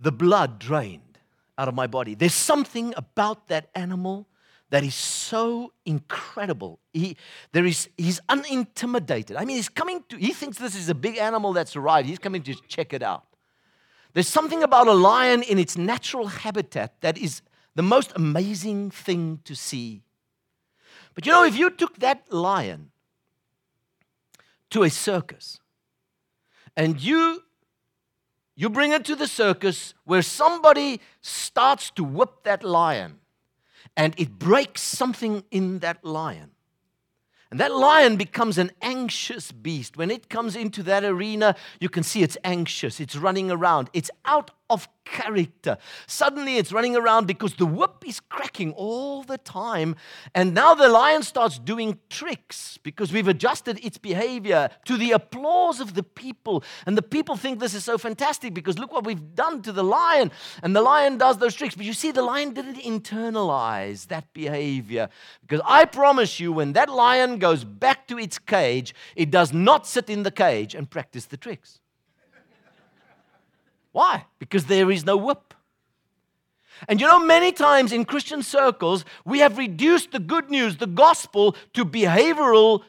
the 0.00 0.10
blood 0.10 0.58
drained 0.58 1.20
out 1.56 1.68
of 1.68 1.76
my 1.76 1.86
body. 1.86 2.16
There's 2.16 2.34
something 2.34 2.94
about 2.96 3.46
that 3.46 3.70
animal 3.76 4.26
that 4.70 4.84
is 4.84 4.94
so 4.94 5.72
incredible. 5.86 6.78
He, 6.92 7.16
there 7.52 7.64
is, 7.64 7.88
he's 7.96 8.20
unintimidated. 8.28 9.36
I 9.36 9.44
mean, 9.44 9.56
he's 9.56 9.68
coming 9.68 10.04
to, 10.10 10.16
he 10.16 10.32
thinks 10.32 10.58
this 10.58 10.74
is 10.74 10.88
a 10.88 10.94
big 10.94 11.16
animal 11.16 11.52
that's 11.52 11.74
arrived. 11.74 12.08
He's 12.08 12.18
coming 12.18 12.42
to 12.42 12.54
check 12.68 12.92
it 12.92 13.02
out. 13.02 13.24
There's 14.12 14.28
something 14.28 14.62
about 14.62 14.88
a 14.88 14.92
lion 14.92 15.42
in 15.42 15.58
its 15.58 15.76
natural 15.76 16.26
habitat 16.26 17.00
that 17.00 17.16
is 17.16 17.42
the 17.74 17.82
most 17.82 18.12
amazing 18.16 18.90
thing 18.90 19.40
to 19.44 19.54
see. 19.54 20.02
But 21.14 21.26
you 21.26 21.32
know, 21.32 21.44
if 21.44 21.56
you 21.56 21.70
took 21.70 21.98
that 21.98 22.32
lion 22.32 22.90
to 24.70 24.82
a 24.82 24.90
circus 24.90 25.60
and 26.76 27.00
you 27.02 27.42
you 28.54 28.68
bring 28.68 28.90
it 28.90 29.04
to 29.04 29.14
the 29.14 29.28
circus 29.28 29.94
where 30.04 30.20
somebody 30.20 31.00
starts 31.20 31.90
to 31.92 32.02
whip 32.02 32.42
that 32.42 32.64
lion 32.64 33.20
and 33.98 34.14
it 34.16 34.38
breaks 34.38 34.80
something 34.80 35.42
in 35.50 35.80
that 35.80 36.04
lion. 36.04 36.52
And 37.50 37.58
that 37.58 37.74
lion 37.74 38.16
becomes 38.16 38.56
an 38.56 38.70
anxious 38.80 39.50
beast. 39.50 39.96
When 39.96 40.10
it 40.10 40.28
comes 40.28 40.54
into 40.54 40.82
that 40.84 41.02
arena, 41.02 41.56
you 41.80 41.88
can 41.88 42.04
see 42.04 42.22
it's 42.22 42.36
anxious. 42.44 43.00
It's 43.00 43.16
running 43.16 43.50
around. 43.50 43.90
It's 43.92 44.10
out 44.24 44.52
of 44.70 44.88
character. 45.04 45.78
Suddenly 46.06 46.56
it's 46.56 46.72
running 46.72 46.94
around 46.94 47.26
because 47.26 47.54
the 47.54 47.66
whip 47.66 48.04
is 48.06 48.20
cracking 48.20 48.72
all 48.72 49.22
the 49.22 49.38
time. 49.38 49.96
And 50.34 50.54
now 50.54 50.74
the 50.74 50.88
lion 50.88 51.22
starts 51.22 51.58
doing 51.58 51.98
tricks 52.10 52.78
because 52.82 53.12
we've 53.12 53.28
adjusted 53.28 53.82
its 53.84 53.98
behavior 53.98 54.68
to 54.84 54.96
the 54.96 55.12
applause 55.12 55.80
of 55.80 55.94
the 55.94 56.02
people. 56.02 56.62
And 56.86 56.96
the 56.96 57.02
people 57.02 57.36
think 57.36 57.58
this 57.58 57.74
is 57.74 57.84
so 57.84 57.96
fantastic 57.98 58.52
because 58.52 58.78
look 58.78 58.92
what 58.92 59.06
we've 59.06 59.34
done 59.34 59.62
to 59.62 59.72
the 59.72 59.84
lion. 59.84 60.30
And 60.62 60.76
the 60.76 60.82
lion 60.82 61.18
does 61.18 61.38
those 61.38 61.54
tricks. 61.54 61.74
But 61.74 61.86
you 61.86 61.94
see, 61.94 62.10
the 62.10 62.22
lion 62.22 62.52
didn't 62.52 62.76
internalize 62.76 64.08
that 64.08 64.32
behavior. 64.34 65.08
Because 65.40 65.62
I 65.64 65.86
promise 65.86 66.38
you, 66.38 66.52
when 66.52 66.74
that 66.74 66.90
lion 66.90 67.38
goes 67.38 67.64
back 67.64 68.06
to 68.08 68.18
its 68.18 68.38
cage, 68.38 68.94
it 69.16 69.30
does 69.30 69.52
not 69.52 69.86
sit 69.86 70.10
in 70.10 70.22
the 70.22 70.30
cage 70.30 70.74
and 70.74 70.90
practice 70.90 71.26
the 71.26 71.36
tricks. 71.36 71.80
Why? 73.92 74.26
Because 74.38 74.66
there 74.66 74.90
is 74.90 75.04
no 75.04 75.16
whip. 75.16 75.54
And 76.86 77.00
you 77.00 77.06
know, 77.06 77.18
many 77.18 77.50
times 77.50 77.92
in 77.92 78.04
Christian 78.04 78.42
circles, 78.42 79.04
we 79.24 79.40
have 79.40 79.58
reduced 79.58 80.12
the 80.12 80.20
good 80.20 80.50
news, 80.50 80.76
the 80.76 80.86
gospel, 80.86 81.56
to 81.74 81.84
behavioral 81.84 82.82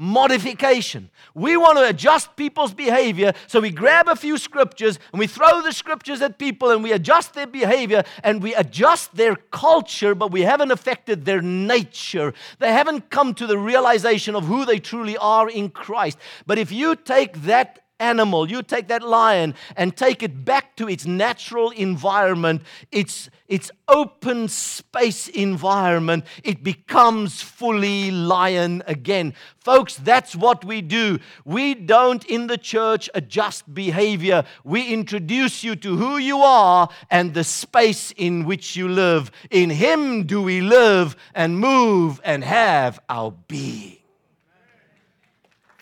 modification. 0.00 1.10
We 1.34 1.56
want 1.56 1.76
to 1.78 1.88
adjust 1.88 2.36
people's 2.36 2.72
behavior, 2.72 3.32
so 3.48 3.60
we 3.60 3.70
grab 3.70 4.08
a 4.08 4.14
few 4.14 4.38
scriptures 4.38 4.98
and 5.12 5.18
we 5.18 5.26
throw 5.26 5.60
the 5.60 5.72
scriptures 5.72 6.22
at 6.22 6.38
people 6.38 6.70
and 6.70 6.84
we 6.84 6.92
adjust 6.92 7.34
their 7.34 7.48
behavior 7.48 8.04
and 8.22 8.40
we 8.40 8.54
adjust 8.54 9.16
their 9.16 9.34
culture, 9.34 10.14
but 10.14 10.30
we 10.30 10.42
haven't 10.42 10.70
affected 10.70 11.24
their 11.24 11.42
nature. 11.42 12.32
They 12.60 12.72
haven't 12.72 13.10
come 13.10 13.34
to 13.34 13.46
the 13.46 13.58
realization 13.58 14.36
of 14.36 14.44
who 14.44 14.64
they 14.64 14.78
truly 14.78 15.16
are 15.16 15.50
in 15.50 15.68
Christ. 15.68 16.16
But 16.46 16.58
if 16.58 16.70
you 16.70 16.94
take 16.94 17.42
that 17.42 17.80
animal, 18.00 18.50
you 18.50 18.62
take 18.62 18.88
that 18.88 19.02
lion 19.02 19.54
and 19.76 19.96
take 19.96 20.22
it 20.22 20.44
back 20.44 20.76
to 20.76 20.88
its 20.88 21.06
natural 21.06 21.70
environment, 21.70 22.62
its, 22.92 23.28
its 23.48 23.70
open 23.88 24.48
space 24.48 25.28
environment, 25.28 26.24
it 26.44 26.62
becomes 26.62 27.42
fully 27.42 28.10
lion 28.10 28.82
again. 28.86 29.34
Folks, 29.58 29.96
that's 29.96 30.34
what 30.34 30.64
we 30.64 30.80
do. 30.80 31.18
We 31.44 31.74
don't 31.74 32.24
in 32.24 32.46
the 32.46 32.58
church 32.58 33.10
adjust 33.14 33.72
behavior. 33.74 34.44
We 34.64 34.92
introduce 34.92 35.64
you 35.64 35.76
to 35.76 35.96
who 35.96 36.18
you 36.18 36.38
are 36.38 36.88
and 37.10 37.34
the 37.34 37.44
space 37.44 38.12
in 38.16 38.44
which 38.44 38.76
you 38.76 38.88
live. 38.88 39.30
In 39.50 39.70
Him 39.70 40.24
do 40.24 40.42
we 40.42 40.60
live 40.60 41.16
and 41.34 41.58
move 41.58 42.20
and 42.24 42.44
have 42.44 43.00
our 43.08 43.32
being. 43.48 43.98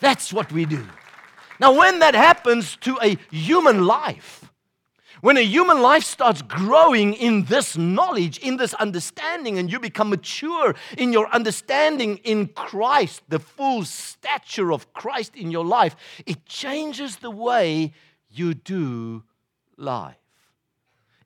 That's 0.00 0.32
what 0.32 0.52
we 0.52 0.66
do. 0.66 0.86
Now, 1.60 1.76
when 1.76 2.00
that 2.00 2.14
happens 2.14 2.76
to 2.82 2.98
a 3.02 3.16
human 3.30 3.86
life, 3.86 4.50
when 5.22 5.38
a 5.38 5.42
human 5.42 5.80
life 5.80 6.04
starts 6.04 6.42
growing 6.42 7.14
in 7.14 7.44
this 7.44 7.76
knowledge, 7.76 8.38
in 8.38 8.58
this 8.58 8.74
understanding, 8.74 9.58
and 9.58 9.72
you 9.72 9.80
become 9.80 10.10
mature 10.10 10.74
in 10.98 11.12
your 11.12 11.28
understanding 11.28 12.18
in 12.18 12.48
Christ, 12.48 13.22
the 13.28 13.38
full 13.38 13.84
stature 13.84 14.72
of 14.72 14.92
Christ 14.92 15.34
in 15.34 15.50
your 15.50 15.64
life, 15.64 15.96
it 16.26 16.44
changes 16.44 17.16
the 17.16 17.30
way 17.30 17.92
you 18.28 18.54
do 18.54 19.24
life. 19.76 20.16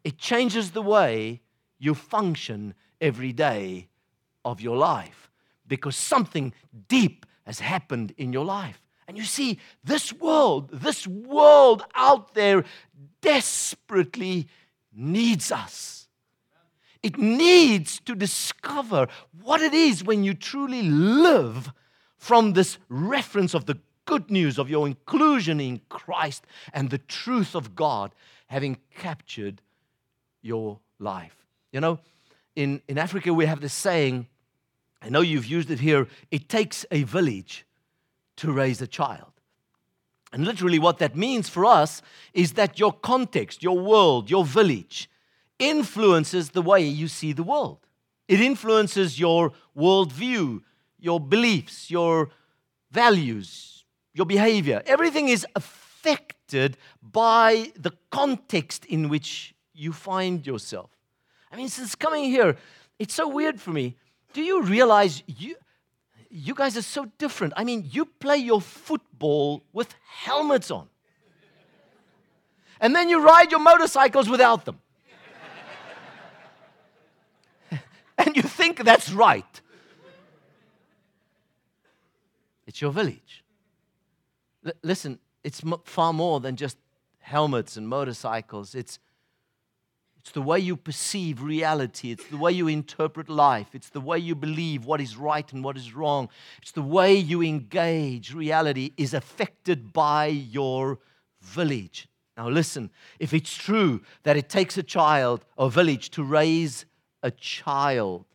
It 0.04 0.18
changes 0.18 0.70
the 0.70 0.82
way 0.82 1.40
you 1.78 1.94
function 1.94 2.74
every 3.00 3.32
day 3.32 3.88
of 4.44 4.60
your 4.60 4.76
life 4.76 5.30
because 5.66 5.96
something 5.96 6.52
deep 6.88 7.26
has 7.44 7.60
happened 7.60 8.14
in 8.16 8.32
your 8.32 8.44
life. 8.44 8.80
And 9.10 9.18
you 9.18 9.24
see, 9.24 9.58
this 9.82 10.12
world, 10.12 10.70
this 10.70 11.04
world 11.04 11.82
out 11.96 12.32
there 12.34 12.64
desperately 13.20 14.46
needs 14.94 15.50
us. 15.50 16.06
It 17.02 17.18
needs 17.18 17.98
to 18.04 18.14
discover 18.14 19.08
what 19.42 19.62
it 19.62 19.74
is 19.74 20.04
when 20.04 20.22
you 20.22 20.32
truly 20.32 20.82
live 20.82 21.72
from 22.18 22.52
this 22.52 22.78
reference 22.88 23.52
of 23.52 23.66
the 23.66 23.80
good 24.04 24.30
news 24.30 24.60
of 24.60 24.70
your 24.70 24.86
inclusion 24.86 25.58
in 25.58 25.80
Christ 25.88 26.44
and 26.72 26.88
the 26.88 26.98
truth 26.98 27.56
of 27.56 27.74
God 27.74 28.14
having 28.46 28.78
captured 28.94 29.60
your 30.40 30.78
life. 31.00 31.34
You 31.72 31.80
know, 31.80 31.98
in, 32.54 32.80
in 32.86 32.96
Africa, 32.96 33.34
we 33.34 33.46
have 33.46 33.60
this 33.60 33.74
saying, 33.74 34.28
I 35.02 35.08
know 35.08 35.20
you've 35.20 35.46
used 35.46 35.72
it 35.72 35.80
here 35.80 36.06
it 36.30 36.48
takes 36.48 36.86
a 36.92 37.02
village 37.02 37.66
to 38.40 38.52
raise 38.52 38.80
a 38.82 38.86
child. 38.86 39.32
And 40.32 40.44
literally, 40.44 40.78
what 40.78 40.98
that 40.98 41.16
means 41.16 41.48
for 41.48 41.64
us 41.64 42.02
is 42.32 42.52
that 42.52 42.78
your 42.78 42.92
context, 42.92 43.62
your 43.62 43.78
world, 43.78 44.30
your 44.30 44.44
village 44.44 45.10
influences 45.58 46.50
the 46.50 46.62
way 46.62 46.82
you 46.82 47.08
see 47.08 47.32
the 47.32 47.42
world. 47.42 47.78
It 48.28 48.40
influences 48.40 49.18
your 49.18 49.52
worldview, 49.76 50.62
your 50.98 51.20
beliefs, 51.20 51.90
your 51.90 52.30
values, 52.90 53.84
your 54.14 54.26
behavior. 54.26 54.82
Everything 54.86 55.28
is 55.28 55.46
affected 55.54 56.76
by 57.02 57.72
the 57.76 57.92
context 58.10 58.84
in 58.86 59.08
which 59.08 59.54
you 59.74 59.92
find 59.92 60.46
yourself. 60.46 60.90
I 61.52 61.56
mean, 61.56 61.68
since 61.68 61.94
coming 61.94 62.24
here, 62.24 62.56
it's 62.98 63.14
so 63.14 63.28
weird 63.28 63.60
for 63.60 63.70
me. 63.70 63.96
Do 64.32 64.42
you 64.42 64.62
realize 64.62 65.22
you, 65.26 65.56
you 66.30 66.54
guys 66.54 66.76
are 66.76 66.82
so 66.82 67.06
different. 67.18 67.52
I 67.56 67.64
mean, 67.64 67.88
you 67.90 68.04
play 68.04 68.36
your 68.36 68.60
football 68.60 69.64
with 69.72 69.94
helmets 70.06 70.70
on. 70.70 70.88
and 72.80 72.94
then 72.94 73.08
you 73.08 73.20
ride 73.20 73.50
your 73.50 73.60
motorcycles 73.60 74.28
without 74.28 74.64
them. 74.64 74.78
and 78.18 78.36
you 78.36 78.42
think 78.42 78.84
that's 78.84 79.12
right. 79.12 79.60
It's 82.66 82.80
your 82.80 82.92
village. 82.92 83.42
L- 84.64 84.72
listen, 84.82 85.18
it's 85.42 85.64
m- 85.64 85.80
far 85.84 86.12
more 86.12 86.38
than 86.38 86.54
just 86.54 86.78
helmets 87.18 87.76
and 87.76 87.88
motorcycles. 87.88 88.76
It's, 88.76 89.00
it's 90.20 90.32
the 90.32 90.42
way 90.42 90.58
you 90.58 90.76
perceive 90.76 91.42
reality. 91.42 92.10
It's 92.10 92.26
the 92.26 92.36
way 92.36 92.52
you 92.52 92.68
interpret 92.68 93.30
life. 93.30 93.68
It's 93.72 93.88
the 93.88 94.02
way 94.02 94.18
you 94.18 94.34
believe 94.34 94.84
what 94.84 95.00
is 95.00 95.16
right 95.16 95.50
and 95.50 95.64
what 95.64 95.78
is 95.78 95.94
wrong. 95.94 96.28
It's 96.60 96.72
the 96.72 96.82
way 96.82 97.14
you 97.14 97.42
engage 97.42 98.34
reality 98.34 98.92
is 98.98 99.14
affected 99.14 99.94
by 99.94 100.26
your 100.26 100.98
village. 101.40 102.06
Now, 102.36 102.50
listen, 102.50 102.90
if 103.18 103.32
it's 103.32 103.54
true 103.54 104.02
that 104.24 104.36
it 104.36 104.50
takes 104.50 104.76
a 104.76 104.82
child 104.82 105.44
or 105.56 105.70
village 105.70 106.10
to 106.10 106.22
raise 106.22 106.84
a 107.22 107.30
child, 107.30 108.26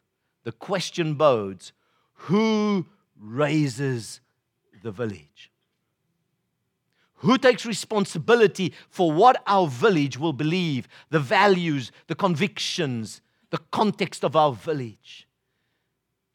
the 0.44 0.52
question 0.52 1.14
bodes 1.14 1.72
who 2.14 2.88
raises 3.20 4.22
the 4.82 4.92
village? 4.92 5.52
Who 7.18 7.38
takes 7.38 7.66
responsibility 7.66 8.74
for 8.90 9.12
what 9.12 9.42
our 9.48 9.68
village 9.68 10.18
will 10.18 10.34
believe, 10.34 10.88
the 11.10 11.20
values, 11.20 11.92
the 12.08 12.16
convictions, 12.16 13.22
the 13.52 13.60
context 13.72 14.24
of 14.24 14.36
our 14.36 14.54
village? 14.54 15.28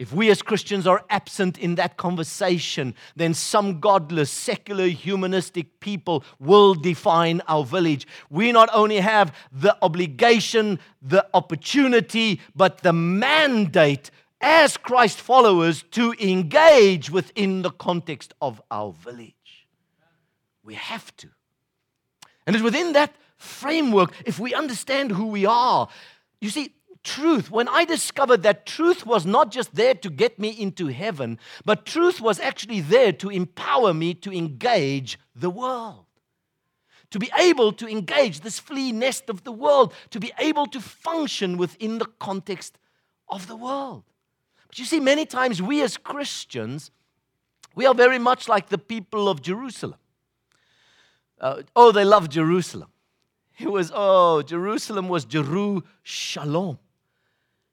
If 0.00 0.14
we 0.14 0.30
as 0.30 0.40
Christians 0.40 0.86
are 0.86 1.04
absent 1.10 1.58
in 1.58 1.74
that 1.74 1.98
conversation, 1.98 2.94
then 3.16 3.34
some 3.34 3.80
godless, 3.80 4.30
secular, 4.30 4.86
humanistic 4.86 5.78
people 5.80 6.24
will 6.38 6.74
define 6.74 7.42
our 7.46 7.66
village. 7.66 8.06
We 8.30 8.50
not 8.50 8.70
only 8.72 9.00
have 9.00 9.36
the 9.52 9.76
obligation, 9.82 10.78
the 11.02 11.26
opportunity, 11.34 12.40
but 12.56 12.78
the 12.78 12.94
mandate 12.94 14.10
as 14.40 14.78
Christ 14.78 15.20
followers 15.20 15.84
to 15.90 16.14
engage 16.18 17.10
within 17.10 17.60
the 17.60 17.70
context 17.70 18.32
of 18.40 18.62
our 18.70 18.92
village. 18.92 19.34
We 20.70 20.76
have 20.76 21.16
to. 21.16 21.28
And 22.46 22.54
it's 22.54 22.62
within 22.62 22.92
that 22.92 23.12
framework, 23.38 24.12
if 24.24 24.38
we 24.38 24.54
understand 24.54 25.10
who 25.10 25.26
we 25.26 25.44
are, 25.44 25.88
you 26.40 26.48
see, 26.48 26.74
truth, 27.02 27.50
when 27.50 27.66
I 27.66 27.84
discovered 27.84 28.44
that 28.44 28.66
truth 28.66 29.04
was 29.04 29.26
not 29.26 29.50
just 29.50 29.74
there 29.74 29.94
to 29.94 30.08
get 30.08 30.38
me 30.38 30.50
into 30.50 30.86
heaven, 30.86 31.40
but 31.64 31.84
truth 31.84 32.20
was 32.20 32.38
actually 32.38 32.82
there 32.82 33.10
to 33.14 33.30
empower 33.30 33.92
me 33.92 34.14
to 34.14 34.32
engage 34.32 35.18
the 35.34 35.50
world. 35.50 36.06
To 37.10 37.18
be 37.18 37.32
able 37.36 37.72
to 37.72 37.88
engage 37.88 38.42
this 38.42 38.60
flea 38.60 38.92
nest 38.92 39.28
of 39.28 39.42
the 39.42 39.50
world, 39.50 39.92
to 40.10 40.20
be 40.20 40.30
able 40.38 40.66
to 40.66 40.80
function 40.80 41.56
within 41.56 41.98
the 41.98 42.06
context 42.20 42.78
of 43.28 43.48
the 43.48 43.56
world. 43.56 44.04
But 44.68 44.78
you 44.78 44.84
see, 44.84 45.00
many 45.00 45.26
times 45.26 45.60
we 45.60 45.82
as 45.82 45.96
Christians, 45.96 46.92
we 47.74 47.86
are 47.86 47.94
very 47.94 48.20
much 48.20 48.48
like 48.48 48.68
the 48.68 48.78
people 48.78 49.28
of 49.28 49.42
Jerusalem. 49.42 49.98
Uh, 51.40 51.62
oh, 51.74 51.90
they 51.90 52.04
loved 52.04 52.30
Jerusalem. 52.32 52.88
It 53.58 53.70
was, 53.70 53.90
oh, 53.94 54.42
Jerusalem 54.42 55.08
was 55.08 55.24
Jeru 55.24 55.82
Shalom. 56.02 56.78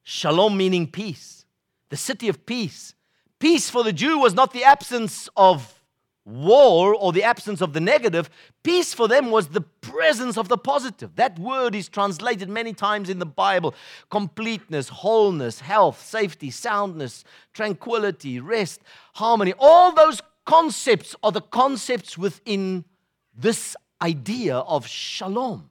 Shalom 0.04 0.56
meaning 0.56 0.88
peace, 0.88 1.46
the 1.90 1.98
city 1.98 2.30
of 2.30 2.46
peace. 2.46 2.96
Peace 3.40 3.70
for 3.70 3.84
the 3.84 3.94
Jew 3.94 4.18
was 4.20 4.34
not 4.34 4.54
the 4.54 4.64
absence 4.64 5.30
of 5.36 5.74
war 6.26 6.94
or 6.94 7.14
the 7.14 7.24
absence 7.24 7.62
of 7.62 7.74
the 7.74 7.80
negative. 7.80 8.30
Peace 8.64 8.94
for 8.94 9.08
them 9.08 9.32
was 9.32 9.50
the 9.50 9.62
presence 9.62 10.38
of 10.38 10.50
the 10.50 10.58
positive. 10.58 11.16
That 11.16 11.40
word 11.40 11.74
is 11.76 11.88
translated 11.88 12.50
many 12.50 12.74
times 12.74 13.10
in 13.10 13.20
the 13.20 13.26
Bible 13.26 13.74
completeness, 14.10 14.90
wholeness, 14.90 15.62
health, 15.62 16.06
safety, 16.06 16.52
soundness, 16.52 17.24
tranquility, 17.54 18.40
rest, 18.40 18.82
harmony. 19.16 19.54
All 19.58 19.94
those 19.94 20.22
concepts 20.46 21.16
are 21.24 21.32
the 21.32 21.42
concepts 21.42 22.18
within 22.18 22.84
this 23.38 23.76
idea 24.02 24.58
of 24.58 24.88
shalom. 24.88 25.70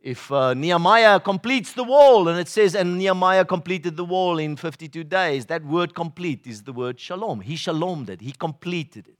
If 0.00 0.32
uh, 0.32 0.54
Nehemiah 0.54 1.20
completes 1.20 1.74
the 1.74 1.84
wall, 1.84 2.28
and 2.28 2.38
it 2.38 2.48
says, 2.48 2.74
and 2.74 2.98
Nehemiah 2.98 3.44
completed 3.44 3.96
the 3.96 4.04
wall 4.04 4.38
in 4.38 4.56
52 4.56 5.04
days, 5.04 5.46
that 5.46 5.64
word 5.64 5.94
complete 5.94 6.46
is 6.46 6.62
the 6.62 6.72
word 6.72 6.98
shalom. 6.98 7.40
He 7.40 7.54
shalomed 7.54 8.08
it, 8.08 8.20
he 8.20 8.32
completed 8.32 9.06
it. 9.06 9.18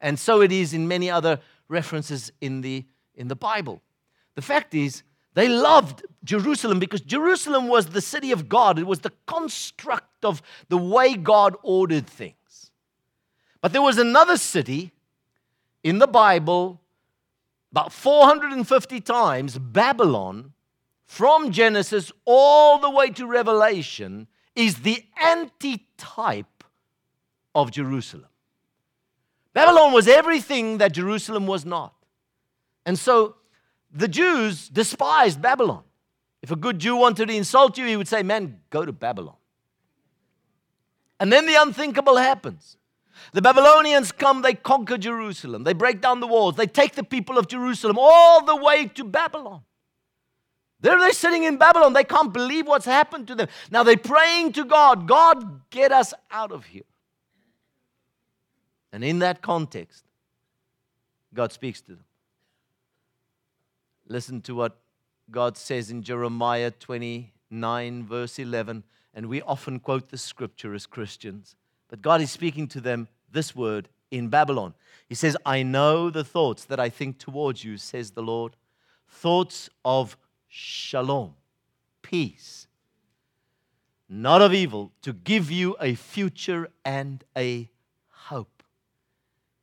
And 0.00 0.18
so 0.18 0.40
it 0.40 0.52
is 0.52 0.72
in 0.72 0.88
many 0.88 1.10
other 1.10 1.40
references 1.68 2.32
in 2.40 2.62
the, 2.62 2.84
in 3.14 3.28
the 3.28 3.36
Bible. 3.36 3.82
The 4.34 4.42
fact 4.42 4.74
is, 4.74 5.02
they 5.34 5.48
loved 5.48 6.06
Jerusalem 6.22 6.78
because 6.78 7.00
Jerusalem 7.00 7.68
was 7.68 7.86
the 7.86 8.00
city 8.00 8.30
of 8.30 8.48
God. 8.48 8.78
It 8.78 8.86
was 8.86 9.00
the 9.00 9.12
construct 9.26 10.24
of 10.24 10.42
the 10.68 10.78
way 10.78 11.14
God 11.14 11.56
ordered 11.62 12.06
things. 12.06 12.70
But 13.60 13.72
there 13.72 13.82
was 13.82 13.98
another 13.98 14.36
city 14.36 14.92
in 15.84 15.98
the 15.98 16.08
Bible, 16.08 16.80
about 17.70 17.92
450 17.92 19.00
times, 19.02 19.58
Babylon, 19.58 20.52
from 21.04 21.52
Genesis 21.52 22.10
all 22.24 22.78
the 22.78 22.90
way 22.90 23.10
to 23.10 23.26
Revelation, 23.26 24.26
is 24.56 24.80
the 24.80 25.04
antitype 25.22 26.64
of 27.54 27.70
Jerusalem. 27.70 28.26
Babylon 29.52 29.92
was 29.92 30.08
everything 30.08 30.78
that 30.78 30.92
Jerusalem 30.92 31.46
was 31.46 31.64
not. 31.64 31.94
And 32.86 32.98
so 32.98 33.36
the 33.92 34.08
Jews 34.08 34.68
despised 34.68 35.40
Babylon. 35.40 35.84
If 36.42 36.50
a 36.50 36.56
good 36.56 36.78
Jew 36.78 36.96
wanted 36.96 37.28
to 37.28 37.34
insult 37.34 37.78
you, 37.78 37.86
he 37.86 37.96
would 37.96 38.08
say, 38.08 38.22
Man, 38.22 38.60
go 38.70 38.84
to 38.84 38.92
Babylon. 38.92 39.36
And 41.20 41.32
then 41.32 41.46
the 41.46 41.54
unthinkable 41.54 42.16
happens. 42.16 42.76
The 43.32 43.42
Babylonians 43.42 44.12
come, 44.12 44.42
they 44.42 44.54
conquer 44.54 44.98
Jerusalem, 44.98 45.64
they 45.64 45.72
break 45.72 46.00
down 46.00 46.20
the 46.20 46.26
walls, 46.26 46.56
they 46.56 46.66
take 46.66 46.94
the 46.94 47.04
people 47.04 47.38
of 47.38 47.48
Jerusalem 47.48 47.98
all 47.98 48.44
the 48.44 48.56
way 48.56 48.86
to 48.86 49.04
Babylon. 49.04 49.62
There 50.80 50.98
they're 50.98 51.12
sitting 51.12 51.44
in 51.44 51.56
Babylon, 51.56 51.92
they 51.92 52.04
can't 52.04 52.32
believe 52.32 52.66
what's 52.66 52.84
happened 52.84 53.26
to 53.28 53.34
them. 53.34 53.48
Now 53.70 53.82
they're 53.82 53.96
praying 53.96 54.52
to 54.52 54.64
God, 54.64 55.08
God, 55.08 55.70
get 55.70 55.92
us 55.92 56.12
out 56.30 56.52
of 56.52 56.66
here. 56.66 56.82
And 58.92 59.02
in 59.02 59.20
that 59.20 59.42
context, 59.42 60.04
God 61.32 61.52
speaks 61.52 61.80
to 61.82 61.92
them. 61.92 62.04
Listen 64.06 64.40
to 64.42 64.54
what 64.54 64.76
God 65.30 65.56
says 65.56 65.90
in 65.90 66.02
Jeremiah 66.02 66.70
29, 66.70 68.06
verse 68.06 68.38
11. 68.38 68.84
And 69.14 69.26
we 69.26 69.40
often 69.42 69.80
quote 69.80 70.10
the 70.10 70.18
scripture 70.18 70.74
as 70.74 70.86
Christians. 70.86 71.56
But 71.94 72.02
God 72.02 72.20
is 72.20 72.32
speaking 72.32 72.66
to 72.70 72.80
them 72.80 73.06
this 73.30 73.54
word 73.54 73.88
in 74.10 74.26
Babylon. 74.26 74.74
He 75.08 75.14
says, 75.14 75.36
I 75.46 75.62
know 75.62 76.10
the 76.10 76.24
thoughts 76.24 76.64
that 76.64 76.80
I 76.80 76.88
think 76.88 77.18
towards 77.18 77.62
you, 77.62 77.76
says 77.76 78.10
the 78.10 78.20
Lord. 78.20 78.56
Thoughts 79.06 79.70
of 79.84 80.16
shalom, 80.48 81.34
peace, 82.02 82.66
not 84.08 84.42
of 84.42 84.52
evil, 84.52 84.90
to 85.02 85.12
give 85.12 85.52
you 85.52 85.76
a 85.80 85.94
future 85.94 86.68
and 86.84 87.22
a 87.36 87.70
hope. 88.08 88.64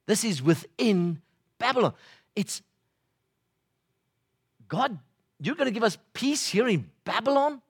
This 0.05 0.23
is 0.23 0.41
within 0.41 1.21
Babylon. 1.57 1.93
It's 2.33 2.61
God, 4.69 4.97
you're 5.37 5.55
going 5.55 5.67
to 5.67 5.73
give 5.73 5.83
us 5.83 5.97
peace 6.13 6.47
here 6.47 6.69
in 6.69 6.89
Babylon? 7.03 7.61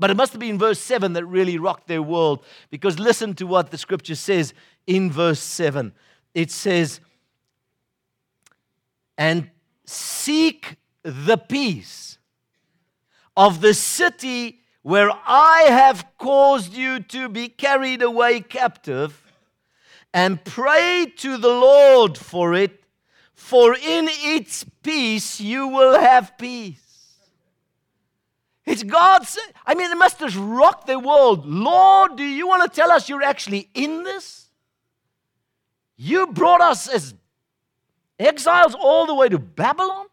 But 0.00 0.10
it 0.10 0.16
must 0.16 0.32
have 0.32 0.40
been 0.40 0.58
verse 0.58 0.80
7 0.80 1.12
that 1.12 1.26
really 1.26 1.58
rocked 1.58 1.86
their 1.86 2.02
world 2.02 2.42
because 2.70 2.98
listen 2.98 3.34
to 3.34 3.46
what 3.46 3.70
the 3.70 3.76
scripture 3.76 4.14
says 4.14 4.54
in 4.86 5.12
verse 5.12 5.40
7. 5.40 5.92
It 6.34 6.50
says, 6.50 7.00
And 9.18 9.50
seek 9.84 10.76
the 11.02 11.36
peace 11.36 12.18
of 13.36 13.60
the 13.60 13.74
city 13.74 14.60
where 14.80 15.10
I 15.26 15.66
have 15.68 16.06
caused 16.16 16.72
you 16.72 17.00
to 17.00 17.28
be 17.28 17.48
carried 17.48 18.00
away 18.00 18.40
captive, 18.40 19.22
and 20.14 20.42
pray 20.42 21.12
to 21.18 21.36
the 21.36 21.48
Lord 21.48 22.16
for 22.16 22.54
it, 22.54 22.82
for 23.34 23.74
in 23.74 24.08
its 24.08 24.64
peace 24.82 25.40
you 25.40 25.68
will 25.68 26.00
have 26.00 26.38
peace. 26.38 26.89
It's 28.70 28.84
God's. 28.84 29.36
I 29.66 29.74
mean, 29.74 29.90
it 29.90 29.96
must 29.96 30.20
have 30.20 30.36
rocked 30.36 30.86
the 30.86 30.96
world. 30.96 31.44
Lord, 31.44 32.16
do 32.16 32.22
you 32.22 32.46
want 32.46 32.62
to 32.62 32.68
tell 32.68 32.92
us 32.92 33.08
you're 33.08 33.20
actually 33.20 33.68
in 33.74 34.04
this? 34.04 34.48
You 35.96 36.28
brought 36.28 36.60
us 36.60 36.88
as 36.88 37.14
exiles 38.16 38.76
all 38.76 39.06
the 39.06 39.14
way 39.14 39.28
to 39.28 39.40
Babylon? 39.40 40.06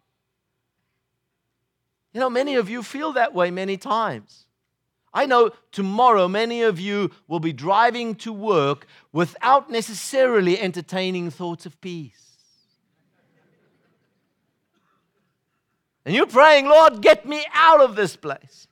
You 2.13 2.20
know, 2.20 2.32
many 2.32 2.56
of 2.56 2.67
you 2.67 2.82
feel 2.82 3.13
that 3.13 3.36
way 3.36 3.52
many 3.52 3.78
times. 3.78 4.48
I 5.13 5.28
know 5.28 5.52
tomorrow 5.72 6.28
many 6.28 6.63
of 6.63 6.80
you 6.80 7.12
will 7.28 7.39
be 7.39 7.54
driving 7.54 8.15
to 8.15 8.34
work 8.34 8.88
without 9.12 9.70
necessarily 9.70 10.60
entertaining 10.60 11.30
thoughts 11.30 11.67
of 11.67 11.80
peace. 11.80 12.27
And 16.08 16.15
you're 16.15 16.26
praying, 16.26 16.67
Lord, 16.67 17.02
get 17.02 17.26
me 17.26 17.46
out 17.54 17.82
of 17.82 17.98
this 17.98 18.15
place. 18.15 18.70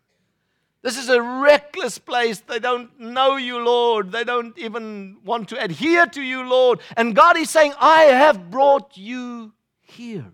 This 0.82 0.98
is 0.98 1.10
a 1.10 1.22
reckless 1.22 2.00
place. 2.00 2.40
They 2.40 2.60
don't 2.60 2.98
know 2.98 3.36
you, 3.36 3.60
Lord. 3.60 4.14
They 4.14 4.24
don't 4.24 4.58
even 4.58 5.18
want 5.26 5.50
to 5.50 5.62
adhere 5.62 6.06
to 6.06 6.22
you, 6.22 6.48
Lord. 6.48 6.80
And 6.96 7.14
God 7.14 7.36
is 7.36 7.50
saying, 7.50 7.74
I 7.78 8.04
have 8.04 8.50
brought 8.50 8.96
you 8.96 9.52
here. 9.82 10.32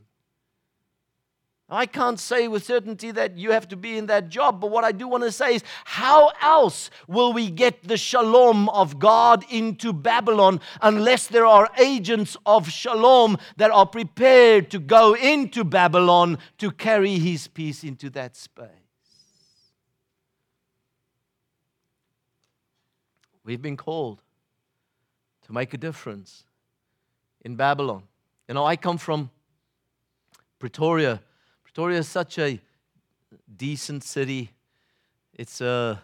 I 1.74 1.86
can't 1.86 2.20
say 2.20 2.50
with 2.50 2.66
certainty 2.66 3.12
that 3.12 3.38
you 3.38 3.52
have 3.52 3.70
to 3.70 3.78
be 3.78 3.98
in 3.98 4.08
that 4.08 4.28
job, 4.28 4.60
but 4.60 4.72
what 4.72 4.84
I 4.84 4.92
do 4.92 5.08
want 5.08 5.24
to 5.24 5.32
say 5.32 5.56
is 5.56 5.64
how 5.86 6.34
else 6.42 6.90
will 7.08 7.32
we 7.32 7.50
get 7.50 7.88
the 7.88 7.96
shalom 7.96 8.68
of 8.70 9.00
God 9.00 9.46
into 9.50 9.94
Babylon 9.94 10.60
unless 10.82 11.28
there 11.28 11.46
are 11.46 11.70
agents 11.78 12.36
of 12.46 12.70
shalom 12.70 13.38
that 13.56 13.72
are 13.72 13.86
prepared 13.86 14.70
to 14.72 14.80
go 14.80 15.16
into 15.16 15.64
Babylon 15.64 16.40
to 16.58 16.72
carry 16.72 17.18
his 17.18 17.48
peace 17.48 17.86
into 17.86 18.10
that 18.10 18.36
space? 18.36 18.68
We've 23.46 23.62
been 23.62 23.78
called 23.78 24.22
to 25.44 25.54
make 25.54 25.74
a 25.74 25.78
difference 25.78 26.44
in 27.46 27.56
Babylon. 27.56 28.04
You 28.50 28.56
know, 28.56 28.66
I 28.66 28.76
come 28.76 28.98
from 28.98 29.32
Pretoria 30.60 31.22
Pretoria 31.74 32.00
is 32.00 32.08
such 32.10 32.38
a 32.38 32.60
decent 33.56 34.04
city. 34.04 34.52
It's 35.34 35.62
a, 35.62 36.04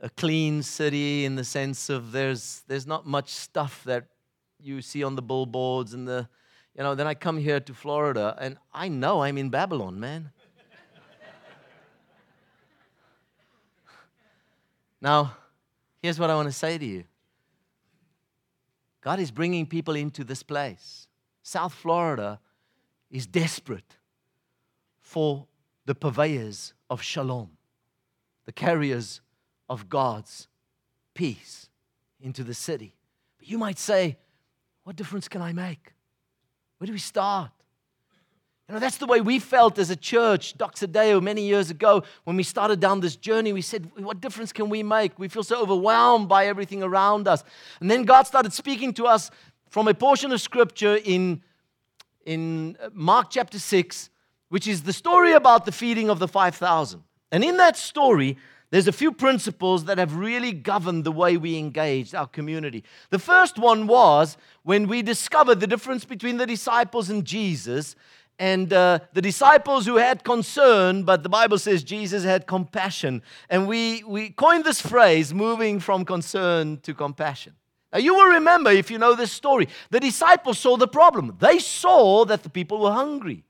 a 0.00 0.08
clean 0.08 0.62
city 0.62 1.24
in 1.24 1.34
the 1.34 1.42
sense 1.42 1.90
of 1.90 2.12
there's, 2.12 2.62
there's 2.68 2.86
not 2.86 3.06
much 3.06 3.30
stuff 3.30 3.82
that 3.86 4.04
you 4.60 4.80
see 4.80 5.02
on 5.02 5.16
the 5.16 5.22
billboards 5.22 5.94
and 5.94 6.06
the, 6.06 6.28
you 6.76 6.84
know, 6.84 6.94
then 6.94 7.08
I 7.08 7.14
come 7.14 7.38
here 7.38 7.58
to 7.58 7.74
Florida 7.74 8.36
and 8.38 8.56
I 8.72 8.86
know 8.86 9.24
I'm 9.24 9.36
in 9.36 9.50
Babylon, 9.50 9.98
man. 9.98 10.30
now, 15.00 15.36
here's 16.00 16.20
what 16.20 16.30
I 16.30 16.36
want 16.36 16.46
to 16.46 16.52
say 16.52 16.78
to 16.78 16.86
you 16.86 17.02
God 19.00 19.18
is 19.18 19.32
bringing 19.32 19.66
people 19.66 19.96
into 19.96 20.22
this 20.22 20.44
place. 20.44 21.08
South 21.42 21.74
Florida 21.74 22.38
is 23.10 23.26
desperate 23.26 23.96
for 25.10 25.44
the 25.86 25.94
purveyors 25.94 26.72
of 26.88 27.02
shalom, 27.02 27.50
the 28.46 28.52
carriers 28.52 29.20
of 29.68 29.88
God's 29.88 30.46
peace 31.14 31.68
into 32.20 32.44
the 32.44 32.54
city. 32.54 32.94
But 33.36 33.48
you 33.48 33.58
might 33.58 33.76
say, 33.76 34.18
What 34.84 34.94
difference 34.94 35.26
can 35.26 35.42
I 35.42 35.52
make? 35.52 35.94
Where 36.78 36.86
do 36.86 36.92
we 36.92 37.00
start? 37.00 37.50
You 38.68 38.74
know, 38.74 38.78
that's 38.78 38.98
the 38.98 39.06
way 39.06 39.20
we 39.20 39.40
felt 39.40 39.80
as 39.80 39.90
a 39.90 39.96
church, 39.96 40.56
Dr. 40.56 40.86
Deo, 40.86 41.20
many 41.20 41.42
years 41.42 41.70
ago 41.70 42.04
when 42.22 42.36
we 42.36 42.44
started 42.44 42.78
down 42.78 43.00
this 43.00 43.16
journey. 43.16 43.52
We 43.52 43.62
said, 43.62 43.90
What 43.96 44.20
difference 44.20 44.52
can 44.52 44.68
we 44.68 44.84
make? 44.84 45.18
We 45.18 45.26
feel 45.26 45.42
so 45.42 45.60
overwhelmed 45.60 46.28
by 46.28 46.46
everything 46.46 46.84
around 46.84 47.26
us. 47.26 47.42
And 47.80 47.90
then 47.90 48.04
God 48.04 48.28
started 48.28 48.52
speaking 48.52 48.94
to 48.94 49.06
us 49.08 49.32
from 49.70 49.88
a 49.88 49.94
portion 49.94 50.30
of 50.30 50.40
scripture 50.40 51.00
in, 51.04 51.42
in 52.24 52.76
uh, 52.80 52.90
Mark 52.92 53.30
chapter 53.30 53.58
6 53.58 54.10
which 54.50 54.68
is 54.68 54.82
the 54.82 54.92
story 54.92 55.32
about 55.32 55.64
the 55.64 55.72
feeding 55.72 56.10
of 56.10 56.18
the 56.18 56.28
5,000. 56.28 57.02
And 57.32 57.42
in 57.42 57.56
that 57.56 57.76
story, 57.76 58.36
there's 58.70 58.86
a 58.86 58.92
few 58.92 59.10
principles 59.10 59.86
that 59.86 59.98
have 59.98 60.14
really 60.14 60.52
governed 60.52 61.04
the 61.04 61.12
way 61.12 61.36
we 61.36 61.58
engaged 61.58 62.14
our 62.14 62.26
community. 62.26 62.84
The 63.10 63.18
first 63.18 63.58
one 63.58 63.86
was 63.86 64.36
when 64.62 64.86
we 64.86 65.02
discovered 65.02 65.60
the 65.60 65.66
difference 65.66 66.04
between 66.04 66.36
the 66.36 66.46
disciples 66.46 67.10
and 67.10 67.24
Jesus, 67.24 67.96
and 68.38 68.72
uh, 68.72 69.00
the 69.12 69.20
disciples 69.20 69.84
who 69.84 69.96
had 69.96 70.24
concern, 70.24 71.02
but 71.02 71.22
the 71.22 71.28
Bible 71.28 71.58
says 71.58 71.84
Jesus 71.84 72.24
had 72.24 72.46
compassion. 72.46 73.22
And 73.50 73.68
we, 73.68 74.02
we 74.04 74.30
coined 74.30 74.64
this 74.64 74.80
phrase, 74.80 75.34
moving 75.34 75.78
from 75.78 76.06
concern 76.06 76.78
to 76.78 76.94
compassion. 76.94 77.54
Now, 77.92 77.98
you 77.98 78.14
will 78.14 78.32
remember, 78.32 78.70
if 78.70 78.90
you 78.90 78.98
know 78.98 79.14
this 79.14 79.30
story, 79.32 79.68
the 79.90 80.00
disciples 80.00 80.58
saw 80.58 80.76
the 80.76 80.88
problem. 80.88 81.36
They 81.38 81.58
saw 81.58 82.24
that 82.24 82.42
the 82.42 82.48
people 82.48 82.78
were 82.78 82.92
hungry. 82.92 83.44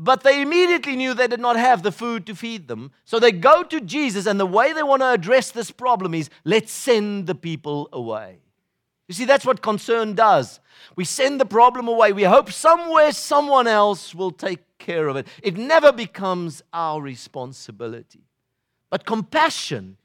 But 0.00 0.22
they 0.22 0.40
immediately 0.40 0.94
knew 0.94 1.12
they 1.12 1.26
did 1.26 1.40
not 1.40 1.56
have 1.56 1.82
the 1.82 1.90
food 1.90 2.24
to 2.26 2.36
feed 2.36 2.68
them. 2.68 2.92
So 3.04 3.18
they 3.18 3.32
go 3.32 3.64
to 3.64 3.80
Jesus, 3.80 4.26
and 4.26 4.38
the 4.38 4.46
way 4.46 4.72
they 4.72 4.84
want 4.84 5.02
to 5.02 5.10
address 5.10 5.50
this 5.50 5.72
problem 5.72 6.14
is 6.14 6.30
let's 6.44 6.70
send 6.70 7.26
the 7.26 7.34
people 7.34 7.88
away. 7.92 8.38
You 9.08 9.14
see, 9.14 9.24
that's 9.24 9.44
what 9.44 9.60
concern 9.60 10.14
does. 10.14 10.60
We 10.94 11.04
send 11.04 11.40
the 11.40 11.46
problem 11.46 11.88
away. 11.88 12.12
We 12.12 12.22
hope 12.22 12.52
somewhere 12.52 13.10
someone 13.10 13.66
else 13.66 14.14
will 14.14 14.30
take 14.30 14.60
care 14.78 15.08
of 15.08 15.16
it. 15.16 15.26
It 15.42 15.56
never 15.56 15.90
becomes 15.90 16.62
our 16.72 17.02
responsibility. 17.02 18.20
But 18.90 19.04
compassion 19.04 19.96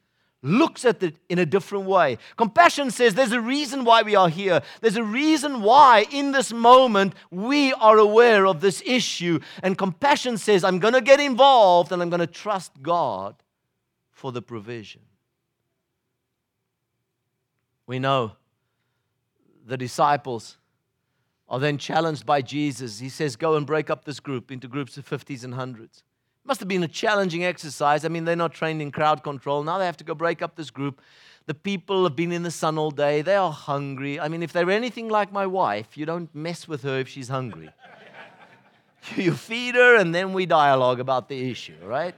looks 0.44 0.84
at 0.84 1.02
it 1.02 1.16
in 1.30 1.40
a 1.40 1.46
different 1.46 1.86
way. 1.86 2.18
Compassion 2.36 2.92
says 2.92 3.16
there's 3.16 3.32
a 3.32 3.42
reason 3.42 3.86
why 3.86 4.04
we 4.04 4.14
are 4.14 4.30
here. 4.30 4.62
There's 4.82 4.98
a 4.98 5.04
reason 5.04 5.62
why 5.62 6.06
in 6.12 6.34
this 6.34 6.52
moment 6.54 7.16
we 7.32 7.74
are 7.74 7.98
aware 7.98 8.46
of 8.46 8.62
this 8.62 8.84
issue. 8.86 9.40
And 9.64 9.78
compassion 9.78 10.38
says, 10.38 10.64
I'm 10.64 10.80
going 10.80 10.94
to 10.94 11.02
get 11.02 11.20
involved 11.20 11.92
and 11.92 12.02
I'm 12.02 12.10
going 12.10 12.20
to 12.20 12.28
trust 12.28 12.84
God 12.84 13.36
for 14.12 14.32
the 14.32 14.42
provision. 14.42 15.02
We 17.88 18.00
know 18.00 18.34
the 19.66 19.78
disciples 19.78 20.58
are 21.48 21.60
then 21.60 21.78
challenged 21.78 22.26
by 22.26 22.42
Jesus. 22.42 23.00
He 23.00 23.10
says, 23.10 23.36
Go 23.36 23.56
and 23.56 23.66
break 23.66 23.90
up 23.90 24.06
this 24.06 24.20
group 24.20 24.52
into 24.52 24.68
groups 24.68 24.98
of 24.98 25.08
50s 25.08 25.44
and 25.44 25.54
100s. 25.54 26.04
Must 26.46 26.60
have 26.60 26.68
been 26.68 26.84
a 26.84 26.88
challenging 26.88 27.46
exercise. 27.46 28.04
I 28.04 28.10
mean, 28.10 28.26
they're 28.26 28.36
not 28.36 28.54
trained 28.54 28.82
in 28.82 28.92
crowd 28.92 29.24
control. 29.24 29.64
Now 29.64 29.78
they 29.78 29.86
have 29.86 29.98
to 29.98 30.04
go 30.04 30.14
break 30.14 30.42
up 30.42 30.56
this 30.56 30.70
group. 30.70 31.02
The 31.46 31.54
people 31.54 32.04
have 32.04 32.16
been 32.16 32.32
in 32.32 32.44
the 32.44 32.52
sun 32.52 32.78
all 32.78 32.92
day. 32.92 33.22
They 33.22 33.36
are 33.36 33.52
hungry. 33.52 34.20
I 34.20 34.28
mean, 34.28 34.44
if 34.44 34.54
they're 34.54 34.70
anything 34.70 35.10
like 35.10 35.32
my 35.32 35.46
wife, 35.46 35.98
you 35.98 36.06
don't 36.06 36.34
mess 36.36 36.68
with 36.68 36.84
her 36.84 37.00
if 37.00 37.08
she's 37.08 37.30
hungry. 37.30 37.70
you 39.16 39.34
feed 39.34 39.76
her, 39.76 39.98
and 39.98 40.14
then 40.14 40.34
we 40.34 40.46
dialogue 40.46 41.00
about 41.00 41.28
the 41.30 41.50
issue, 41.50 41.76
right? 41.84 42.16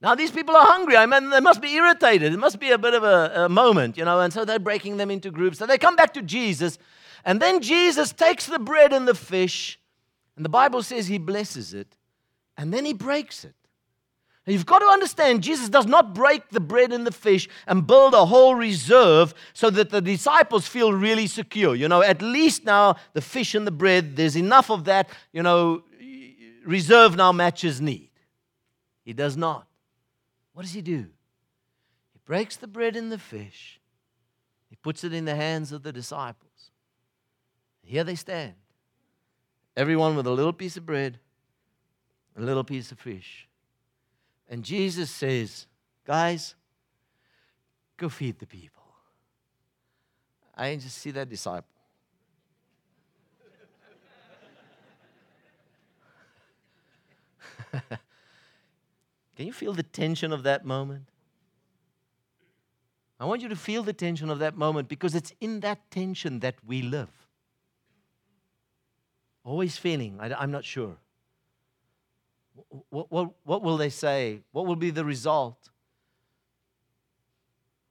Now, 0.00 0.14
these 0.14 0.30
people 0.30 0.54
are 0.54 0.66
hungry. 0.66 0.96
I 0.96 1.06
mean, 1.06 1.30
they 1.30 1.40
must 1.40 1.62
be 1.62 1.72
irritated. 1.74 2.32
It 2.32 2.38
must 2.38 2.60
be 2.60 2.70
a 2.70 2.78
bit 2.78 2.92
of 2.92 3.04
a, 3.04 3.44
a, 3.44 3.48
moment, 3.48 3.96
you 3.96 4.04
know, 4.04 4.20
and 4.20 4.32
so 4.32 4.44
they're 4.44 4.58
breaking 4.58 4.98
them 4.98 5.10
into 5.10 5.30
groups. 5.30 5.58
So 5.58 5.66
they 5.66 5.78
come 5.78 5.96
back 5.96 6.12
to 6.14 6.22
Jesus, 6.22 6.78
and 7.24 7.40
then 7.40 7.62
Jesus 7.62 8.12
takes 8.12 8.46
the 8.46 8.58
bread 8.58 8.92
and 8.92 9.08
the 9.08 9.14
fish, 9.14 9.78
and 10.36 10.44
the 10.44 10.50
Bible 10.50 10.82
says 10.82 11.06
he 11.06 11.16
blesses 11.16 11.72
it, 11.72 11.96
and 12.56 12.72
then 12.72 12.84
he 12.84 12.92
breaks 12.92 13.44
it. 13.44 13.54
You've 14.46 14.66
got 14.66 14.80
to 14.80 14.86
understand, 14.86 15.42
Jesus 15.42 15.70
does 15.70 15.86
not 15.86 16.14
break 16.14 16.50
the 16.50 16.60
bread 16.60 16.92
and 16.92 17.06
the 17.06 17.12
fish 17.12 17.48
and 17.66 17.86
build 17.86 18.12
a 18.12 18.26
whole 18.26 18.54
reserve 18.54 19.32
so 19.54 19.70
that 19.70 19.88
the 19.88 20.02
disciples 20.02 20.66
feel 20.66 20.92
really 20.92 21.26
secure. 21.26 21.74
You 21.74 21.88
know, 21.88 22.02
at 22.02 22.20
least 22.20 22.64
now 22.64 22.96
the 23.14 23.22
fish 23.22 23.54
and 23.54 23.66
the 23.66 23.70
bread, 23.70 24.16
there's 24.16 24.36
enough 24.36 24.70
of 24.70 24.84
that, 24.84 25.08
you 25.32 25.42
know, 25.42 25.82
reserve 26.66 27.16
now 27.16 27.32
matches 27.32 27.80
need. 27.80 28.10
He 29.02 29.14
does 29.14 29.34
not. 29.34 29.66
What 30.52 30.62
does 30.62 30.74
he 30.74 30.82
do? 30.82 31.06
He 32.12 32.20
breaks 32.26 32.56
the 32.56 32.66
bread 32.66 32.96
and 32.96 33.10
the 33.10 33.18
fish, 33.18 33.80
he 34.68 34.76
puts 34.76 35.04
it 35.04 35.14
in 35.14 35.24
the 35.24 35.34
hands 35.34 35.72
of 35.72 35.82
the 35.82 35.92
disciples. 35.92 36.70
Here 37.82 38.04
they 38.04 38.14
stand, 38.14 38.54
everyone 39.74 40.16
with 40.16 40.26
a 40.26 40.30
little 40.30 40.52
piece 40.52 40.76
of 40.76 40.84
bread 40.84 41.18
a 42.36 42.42
little 42.42 42.64
piece 42.64 42.90
of 42.92 42.98
fish. 42.98 43.48
And 44.48 44.62
Jesus 44.64 45.10
says, 45.10 45.66
Guys, 46.04 46.54
go 47.96 48.08
feed 48.08 48.38
the 48.38 48.46
people. 48.46 48.82
I 50.56 50.76
just 50.76 50.98
see 50.98 51.10
that 51.12 51.28
disciple. 51.28 51.68
Can 59.36 59.46
you 59.46 59.52
feel 59.52 59.72
the 59.72 59.82
tension 59.82 60.32
of 60.32 60.44
that 60.44 60.64
moment? 60.64 61.08
I 63.18 63.24
want 63.26 63.42
you 63.42 63.48
to 63.48 63.56
feel 63.56 63.82
the 63.82 63.92
tension 63.92 64.30
of 64.30 64.38
that 64.40 64.56
moment 64.56 64.88
because 64.88 65.14
it's 65.14 65.32
in 65.40 65.60
that 65.60 65.90
tension 65.90 66.40
that 66.40 66.56
we 66.66 66.82
live. 66.82 67.10
Always 69.44 69.76
feeling, 69.76 70.18
I, 70.20 70.42
am 70.42 70.50
not 70.50 70.64
sure. 70.64 70.96
What, 72.90 73.10
what, 73.10 73.30
what 73.44 73.62
will 73.62 73.76
they 73.76 73.90
say? 73.90 74.40
What 74.52 74.66
will 74.66 74.76
be 74.76 74.90
the 74.90 75.04
result? 75.04 75.70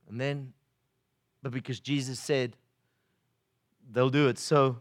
And 0.10 0.20
then, 0.20 0.54
but 1.42 1.52
because 1.52 1.80
Jesus 1.80 2.20
said 2.20 2.56
they'll 3.92 4.10
do 4.10 4.28
it. 4.28 4.38
So 4.38 4.80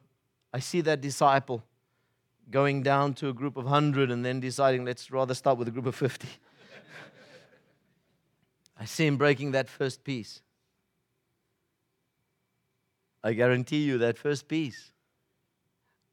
I 0.52 0.60
see 0.60 0.80
that 0.82 1.00
disciple 1.00 1.64
going 2.50 2.82
down 2.82 3.14
to 3.14 3.28
a 3.28 3.32
group 3.32 3.56
of 3.56 3.64
100 3.64 4.10
and 4.10 4.24
then 4.24 4.40
deciding, 4.40 4.84
let's 4.84 5.10
rather 5.10 5.34
start 5.34 5.58
with 5.58 5.68
a 5.68 5.70
group 5.70 5.86
of 5.86 5.94
50. 5.94 6.28
I 8.78 8.84
see 8.84 9.06
him 9.06 9.16
breaking 9.16 9.52
that 9.52 9.68
first 9.68 10.04
piece. 10.04 10.42
I 13.24 13.32
guarantee 13.32 13.84
you 13.84 13.98
that 13.98 14.18
first 14.18 14.48
piece 14.48 14.92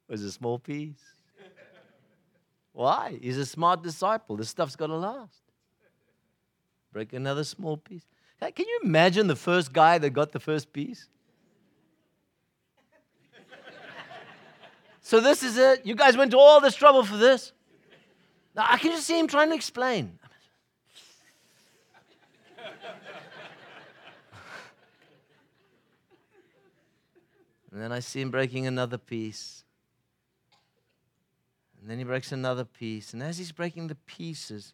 was 0.07 0.23
a 0.23 0.31
small 0.31 0.59
piece 0.59 1.18
Why? 2.79 3.19
He's 3.21 3.37
a 3.37 3.45
smart 3.45 3.83
disciple. 3.83 4.37
This 4.37 4.47
stuff's 4.47 4.77
got 4.77 4.87
to 4.87 4.95
last. 4.95 5.41
Break 6.93 7.11
another 7.11 7.43
small 7.43 7.75
piece. 7.75 8.05
Can 8.39 8.65
you 8.65 8.79
imagine 8.85 9.27
the 9.27 9.35
first 9.35 9.73
guy 9.73 9.97
that 9.97 10.11
got 10.11 10.31
the 10.31 10.39
first 10.39 10.71
piece? 10.71 11.09
so, 15.01 15.19
this 15.19 15.43
is 15.43 15.57
it. 15.57 15.85
You 15.85 15.93
guys 15.93 16.15
went 16.15 16.31
to 16.31 16.39
all 16.39 16.61
this 16.61 16.73
trouble 16.73 17.03
for 17.03 17.17
this. 17.17 17.51
Now, 18.55 18.65
I 18.69 18.77
can 18.77 18.93
just 18.93 19.05
see 19.05 19.19
him 19.19 19.27
trying 19.27 19.49
to 19.49 19.55
explain. 19.55 20.17
and 27.73 27.81
then 27.81 27.91
I 27.91 27.99
see 27.99 28.21
him 28.21 28.31
breaking 28.31 28.67
another 28.67 28.97
piece. 28.97 29.65
Then 31.89 31.97
he 31.97 32.03
breaks 32.03 32.31
another 32.31 32.65
piece. 32.65 33.13
And 33.13 33.23
as 33.23 33.39
he's 33.39 33.51
breaking 33.51 33.87
the 33.87 33.95
pieces, 33.95 34.73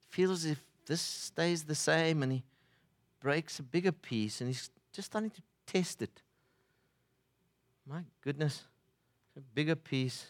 it 0.00 0.14
feels 0.14 0.44
as 0.44 0.52
if 0.52 0.64
this 0.86 1.00
stays 1.00 1.64
the 1.64 1.74
same 1.74 2.22
and 2.22 2.30
he 2.30 2.44
breaks 3.20 3.58
a 3.58 3.62
bigger 3.64 3.90
piece 3.90 4.40
and 4.40 4.48
he's 4.48 4.70
just 4.92 5.06
starting 5.06 5.30
to 5.30 5.42
test 5.66 6.00
it. 6.00 6.22
My 7.84 8.02
goodness, 8.20 8.62
a 9.36 9.40
bigger 9.40 9.74
piece, 9.74 10.26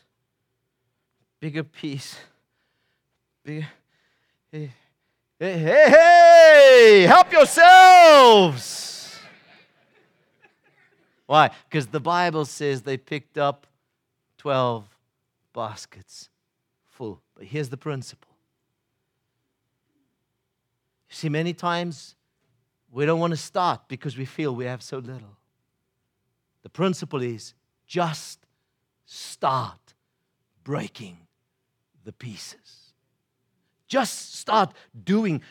bigger 1.40 1.64
piece, 1.64 2.16
bigger. 3.44 3.68
Hey, 4.50 4.72
hey, 5.38 5.58
hey, 5.58 5.90
hey 5.90 7.02
help 7.06 7.30
yourselves. 7.30 9.18
Why? 11.26 11.50
Because 11.68 11.88
the 11.88 12.00
Bible 12.00 12.46
says 12.46 12.80
they 12.80 12.96
picked 12.96 13.36
up 13.36 13.66
12 14.38 14.86
baskets 15.58 16.30
full. 16.86 17.20
But 17.34 17.46
here's 17.46 17.68
the 17.68 17.76
principle. 17.76 18.30
You 21.10 21.16
see, 21.16 21.28
many 21.28 21.52
times 21.52 22.14
we 22.92 23.04
don't 23.04 23.18
want 23.18 23.32
to 23.32 23.36
start 23.36 23.88
because 23.88 24.16
we 24.16 24.24
feel 24.24 24.54
we 24.54 24.66
have 24.66 24.84
so 24.84 24.98
little. 24.98 25.36
The 26.62 26.68
principle 26.68 27.22
is 27.22 27.54
just 27.88 28.46
start 29.04 29.94
breaking 30.62 31.18
the 32.04 32.12
pieces. 32.12 32.92
Just 33.88 34.36
start 34.36 34.72
doing 35.04 35.42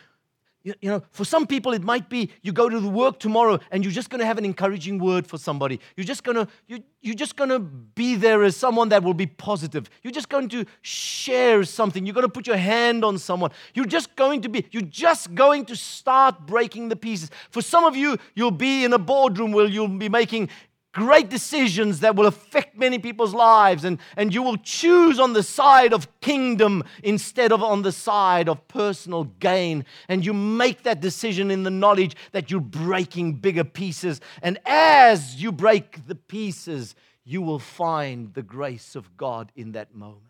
you, 0.68 0.74
you 0.82 0.89
know, 0.89 1.01
for 1.11 1.24
some 1.24 1.47
people, 1.47 1.72
it 1.72 1.82
might 1.82 2.09
be 2.09 2.30
you 2.41 2.51
go 2.51 2.68
to 2.68 2.78
the 2.78 2.89
work 2.89 3.20
tomorrow 3.20 3.57
and 3.72 3.86
you're 3.86 3.93
just 3.93 4.09
going 4.09 4.20
to 4.20 4.26
have 4.26 4.38
an 4.38 4.43
encouraging 4.43 4.99
word 4.99 5.26
for 5.26 5.38
somebody. 5.38 5.80
You're 5.95 6.05
just 6.05 6.26
going 6.26 6.36
to 6.36 6.47
you, 6.68 6.84
you're 7.01 7.15
just 7.15 7.38
going 7.38 7.51
to 7.51 7.59
be 7.59 8.15
there 8.15 8.43
as 8.43 8.57
someone 8.57 8.89
that 8.89 9.01
will 9.01 9.13
be 9.13 9.28
positive. 9.28 9.89
You're 10.03 10.11
just 10.11 10.28
going 10.28 10.49
to 10.49 10.65
share 10.82 11.63
something. 11.63 12.05
You're 12.05 12.13
going 12.13 12.26
to 12.26 12.32
put 12.32 12.47
your 12.47 12.57
hand 12.57 13.05
on 13.05 13.18
someone. 13.18 13.51
You're 13.76 13.86
just 13.86 14.13
going 14.18 14.41
to 14.41 14.49
be 14.49 14.65
you're 14.72 14.82
just 14.82 15.34
going 15.34 15.63
to 15.68 15.76
start 15.78 16.45
breaking 16.45 16.89
the 16.89 16.97
pieces. 16.97 17.32
For 17.49 17.61
some 17.61 17.86
of 17.86 17.95
you, 17.95 18.18
you'll 18.36 18.51
be 18.51 18.84
in 18.84 18.91
a 18.91 18.99
boardroom 18.99 19.53
where 19.53 19.68
you'll 19.68 19.88
be 19.88 20.09
making 20.09 20.49
great 20.98 21.30
decisions 21.30 22.00
that 22.00 22.16
will 22.16 22.26
affect 22.26 22.76
many 22.76 22.98
people's 22.98 23.36
lives, 23.36 23.84
and, 23.84 24.00
and 24.16 24.34
you 24.34 24.41
will 24.41 24.58
choose 24.58 25.20
on 25.20 25.34
the 25.34 25.43
side 25.43 25.93
of 25.93 26.08
kingdom 26.22 26.84
instead 27.04 27.52
of 27.52 27.62
on 27.62 27.84
the 27.84 27.91
side 27.91 28.50
of 28.50 28.68
personal 28.68 29.26
gain. 29.26 29.86
And 30.10 30.26
you 30.26 30.34
make 30.34 30.82
that 30.84 31.00
decision 31.00 31.52
in 31.52 31.62
the 31.62 31.70
knowledge 31.70 32.16
that 32.32 32.50
you're 32.50 32.60
breaking 32.60 33.34
bigger 33.34 33.64
pieces. 33.64 34.20
And 34.41 34.58
as 34.66 35.36
you 35.36 35.52
break 35.52 36.08
the 36.08 36.16
pieces, 36.16 36.95
you 37.24 37.43
will 37.43 37.60
find 37.60 38.34
the 38.34 38.41
grace 38.41 38.95
of 38.95 39.16
God 39.18 39.52
in 39.56 39.74
that 39.74 39.93
moment. 39.93 40.24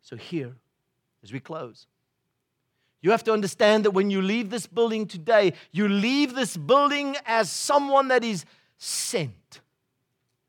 So, 0.00 0.14
here, 0.14 0.54
as 1.24 1.32
we 1.32 1.40
close, 1.40 1.88
you 3.00 3.10
have 3.10 3.24
to 3.24 3.32
understand 3.32 3.84
that 3.84 3.90
when 3.90 4.10
you 4.10 4.22
leave 4.22 4.50
this 4.50 4.68
building 4.68 5.08
today, 5.08 5.54
you 5.72 5.88
leave 5.88 6.36
this 6.36 6.56
building 6.56 7.16
as 7.26 7.50
someone 7.50 8.08
that 8.08 8.22
is 8.22 8.44
sent 8.78 9.61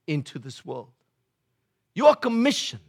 into 0.08 0.40
this 0.40 0.66
world. 0.66 0.92
You 1.94 2.08
are 2.08 2.16
commissioned. 2.16 2.82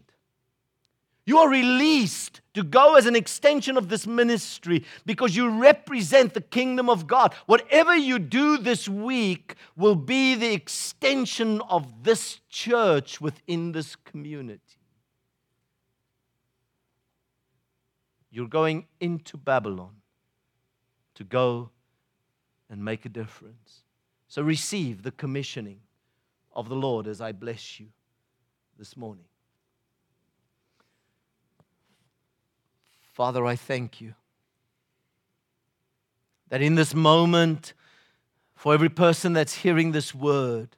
You 1.26 1.38
are 1.38 1.48
released 1.48 2.42
to 2.52 2.62
go 2.62 2.96
as 2.96 3.06
an 3.06 3.16
extension 3.16 3.78
of 3.78 3.88
this 3.88 4.06
ministry 4.06 4.84
because 5.06 5.34
you 5.34 5.48
represent 5.48 6.34
the 6.34 6.42
kingdom 6.42 6.90
of 6.90 7.06
God. 7.06 7.34
Whatever 7.46 7.96
you 7.96 8.18
do 8.18 8.58
this 8.58 8.88
week 8.88 9.54
will 9.74 9.94
be 9.94 10.34
the 10.34 10.52
extension 10.52 11.62
of 11.62 12.04
this 12.04 12.40
church 12.50 13.22
within 13.22 13.72
this 13.72 13.96
community. 13.96 14.60
You're 18.30 18.48
going 18.48 18.86
into 19.00 19.38
Babylon 19.38 19.94
to 21.14 21.24
go 21.24 21.70
and 22.68 22.84
make 22.84 23.06
a 23.06 23.08
difference. 23.08 23.82
So 24.28 24.42
receive 24.42 25.04
the 25.04 25.12
commissioning 25.12 25.80
of 26.54 26.68
the 26.68 26.76
Lord 26.76 27.06
as 27.06 27.20
I 27.20 27.32
bless 27.32 27.78
you 27.78 27.86
this 28.78 28.96
morning. 28.96 29.24
Father, 33.12 33.44
I 33.46 33.56
thank 33.56 34.00
you 34.00 34.14
that 36.48 36.62
in 36.62 36.74
this 36.74 36.94
moment, 36.94 37.74
for 38.54 38.74
every 38.74 38.88
person 38.88 39.32
that's 39.32 39.54
hearing 39.54 39.92
this 39.92 40.14
word, 40.14 40.76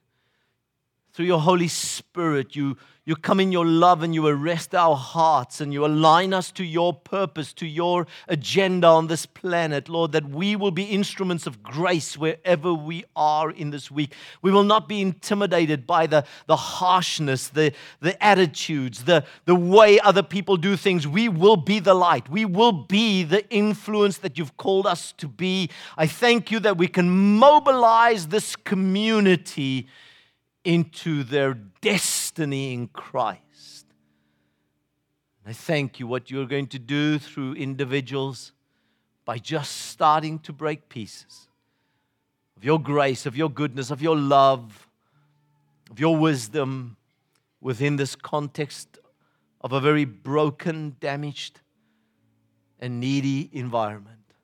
through 1.16 1.24
your 1.24 1.40
Holy 1.40 1.66
Spirit, 1.66 2.54
you 2.54 2.76
you 3.06 3.14
come 3.14 3.38
in 3.38 3.52
your 3.52 3.64
love 3.64 4.02
and 4.02 4.12
you 4.12 4.26
arrest 4.26 4.74
our 4.74 4.96
hearts 4.96 5.60
and 5.60 5.72
you 5.72 5.86
align 5.86 6.34
us 6.34 6.50
to 6.50 6.64
your 6.64 6.92
purpose, 6.92 7.52
to 7.52 7.64
your 7.64 8.08
agenda 8.26 8.88
on 8.88 9.06
this 9.06 9.26
planet, 9.26 9.88
Lord, 9.88 10.10
that 10.10 10.28
we 10.28 10.56
will 10.56 10.72
be 10.72 10.82
instruments 10.82 11.46
of 11.46 11.62
grace 11.62 12.18
wherever 12.18 12.74
we 12.74 13.04
are 13.14 13.52
in 13.52 13.70
this 13.70 13.92
week. 13.92 14.12
We 14.42 14.50
will 14.50 14.64
not 14.64 14.88
be 14.88 15.00
intimidated 15.00 15.86
by 15.86 16.08
the, 16.08 16.24
the 16.48 16.56
harshness, 16.56 17.46
the, 17.46 17.72
the 18.00 18.20
attitudes, 18.22 19.04
the, 19.04 19.24
the 19.44 19.54
way 19.54 20.00
other 20.00 20.24
people 20.24 20.56
do 20.56 20.76
things. 20.76 21.06
We 21.06 21.28
will 21.28 21.56
be 21.56 21.78
the 21.78 21.94
light. 21.94 22.28
We 22.28 22.44
will 22.44 22.72
be 22.72 23.22
the 23.22 23.48
influence 23.50 24.18
that 24.18 24.36
you've 24.36 24.56
called 24.56 24.88
us 24.88 25.12
to 25.18 25.28
be. 25.28 25.70
I 25.96 26.08
thank 26.08 26.50
you 26.50 26.58
that 26.58 26.76
we 26.76 26.88
can 26.88 27.08
mobilize 27.08 28.26
this 28.26 28.56
community 28.56 29.86
into 30.66 31.22
their 31.22 31.54
destiny 31.54 32.74
in 32.74 32.88
Christ. 32.88 33.86
I 35.46 35.52
thank 35.52 36.00
you 36.00 36.08
what 36.08 36.28
you're 36.28 36.46
going 36.46 36.66
to 36.68 36.78
do 36.80 37.20
through 37.20 37.54
individuals 37.54 38.50
by 39.24 39.38
just 39.38 39.90
starting 39.90 40.40
to 40.40 40.52
break 40.52 40.88
pieces 40.88 41.46
of 42.56 42.64
your 42.64 42.80
grace, 42.80 43.26
of 43.26 43.36
your 43.36 43.48
goodness, 43.48 43.92
of 43.92 44.02
your 44.02 44.16
love, 44.16 44.88
of 45.88 46.00
your 46.00 46.16
wisdom 46.16 46.96
within 47.60 47.94
this 47.94 48.16
context 48.16 48.98
of 49.60 49.72
a 49.72 49.80
very 49.80 50.04
broken, 50.04 50.96
damaged, 50.98 51.60
and 52.80 52.98
needy 52.98 53.48
environment. 53.52 54.34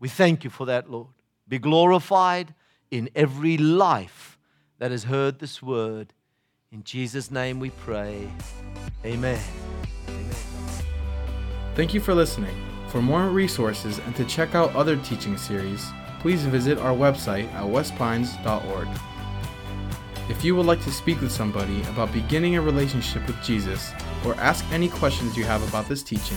We 0.00 0.08
thank 0.08 0.44
you 0.44 0.50
for 0.50 0.64
that, 0.64 0.90
Lord. 0.90 1.08
Be 1.46 1.58
glorified 1.58 2.54
in 2.90 3.10
every 3.14 3.58
life 3.58 4.37
that 4.78 4.90
has 4.90 5.04
heard 5.04 5.38
this 5.38 5.62
word. 5.62 6.12
In 6.70 6.84
Jesus' 6.84 7.30
name 7.30 7.60
we 7.60 7.70
pray. 7.70 8.28
Amen. 9.04 9.40
Amen. 10.08 10.36
Thank 11.74 11.94
you 11.94 12.00
for 12.00 12.14
listening. 12.14 12.54
For 12.88 13.02
more 13.02 13.28
resources 13.28 13.98
and 13.98 14.16
to 14.16 14.24
check 14.24 14.54
out 14.54 14.74
other 14.74 14.96
teaching 14.96 15.36
series, 15.36 15.86
please 16.20 16.42
visit 16.44 16.78
our 16.78 16.94
website 16.94 17.52
at 17.52 17.64
westpines.org. 17.64 18.88
If 20.28 20.44
you 20.44 20.54
would 20.56 20.66
like 20.66 20.82
to 20.82 20.90
speak 20.90 21.20
with 21.20 21.32
somebody 21.32 21.82
about 21.84 22.12
beginning 22.12 22.56
a 22.56 22.60
relationship 22.60 23.26
with 23.26 23.42
Jesus 23.42 23.92
or 24.26 24.34
ask 24.34 24.64
any 24.72 24.88
questions 24.88 25.36
you 25.36 25.44
have 25.44 25.66
about 25.68 25.88
this 25.88 26.02
teaching, 26.02 26.36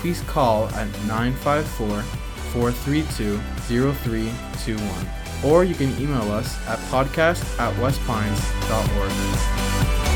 please 0.00 0.22
call 0.22 0.66
at 0.70 0.88
954 1.06 2.02
432 2.02 3.38
0321 3.38 5.17
or 5.44 5.64
you 5.64 5.74
can 5.74 5.90
email 6.00 6.30
us 6.30 6.56
at 6.66 6.78
podcast 6.90 7.42
at 7.58 7.74
westpines.org. 7.74 10.07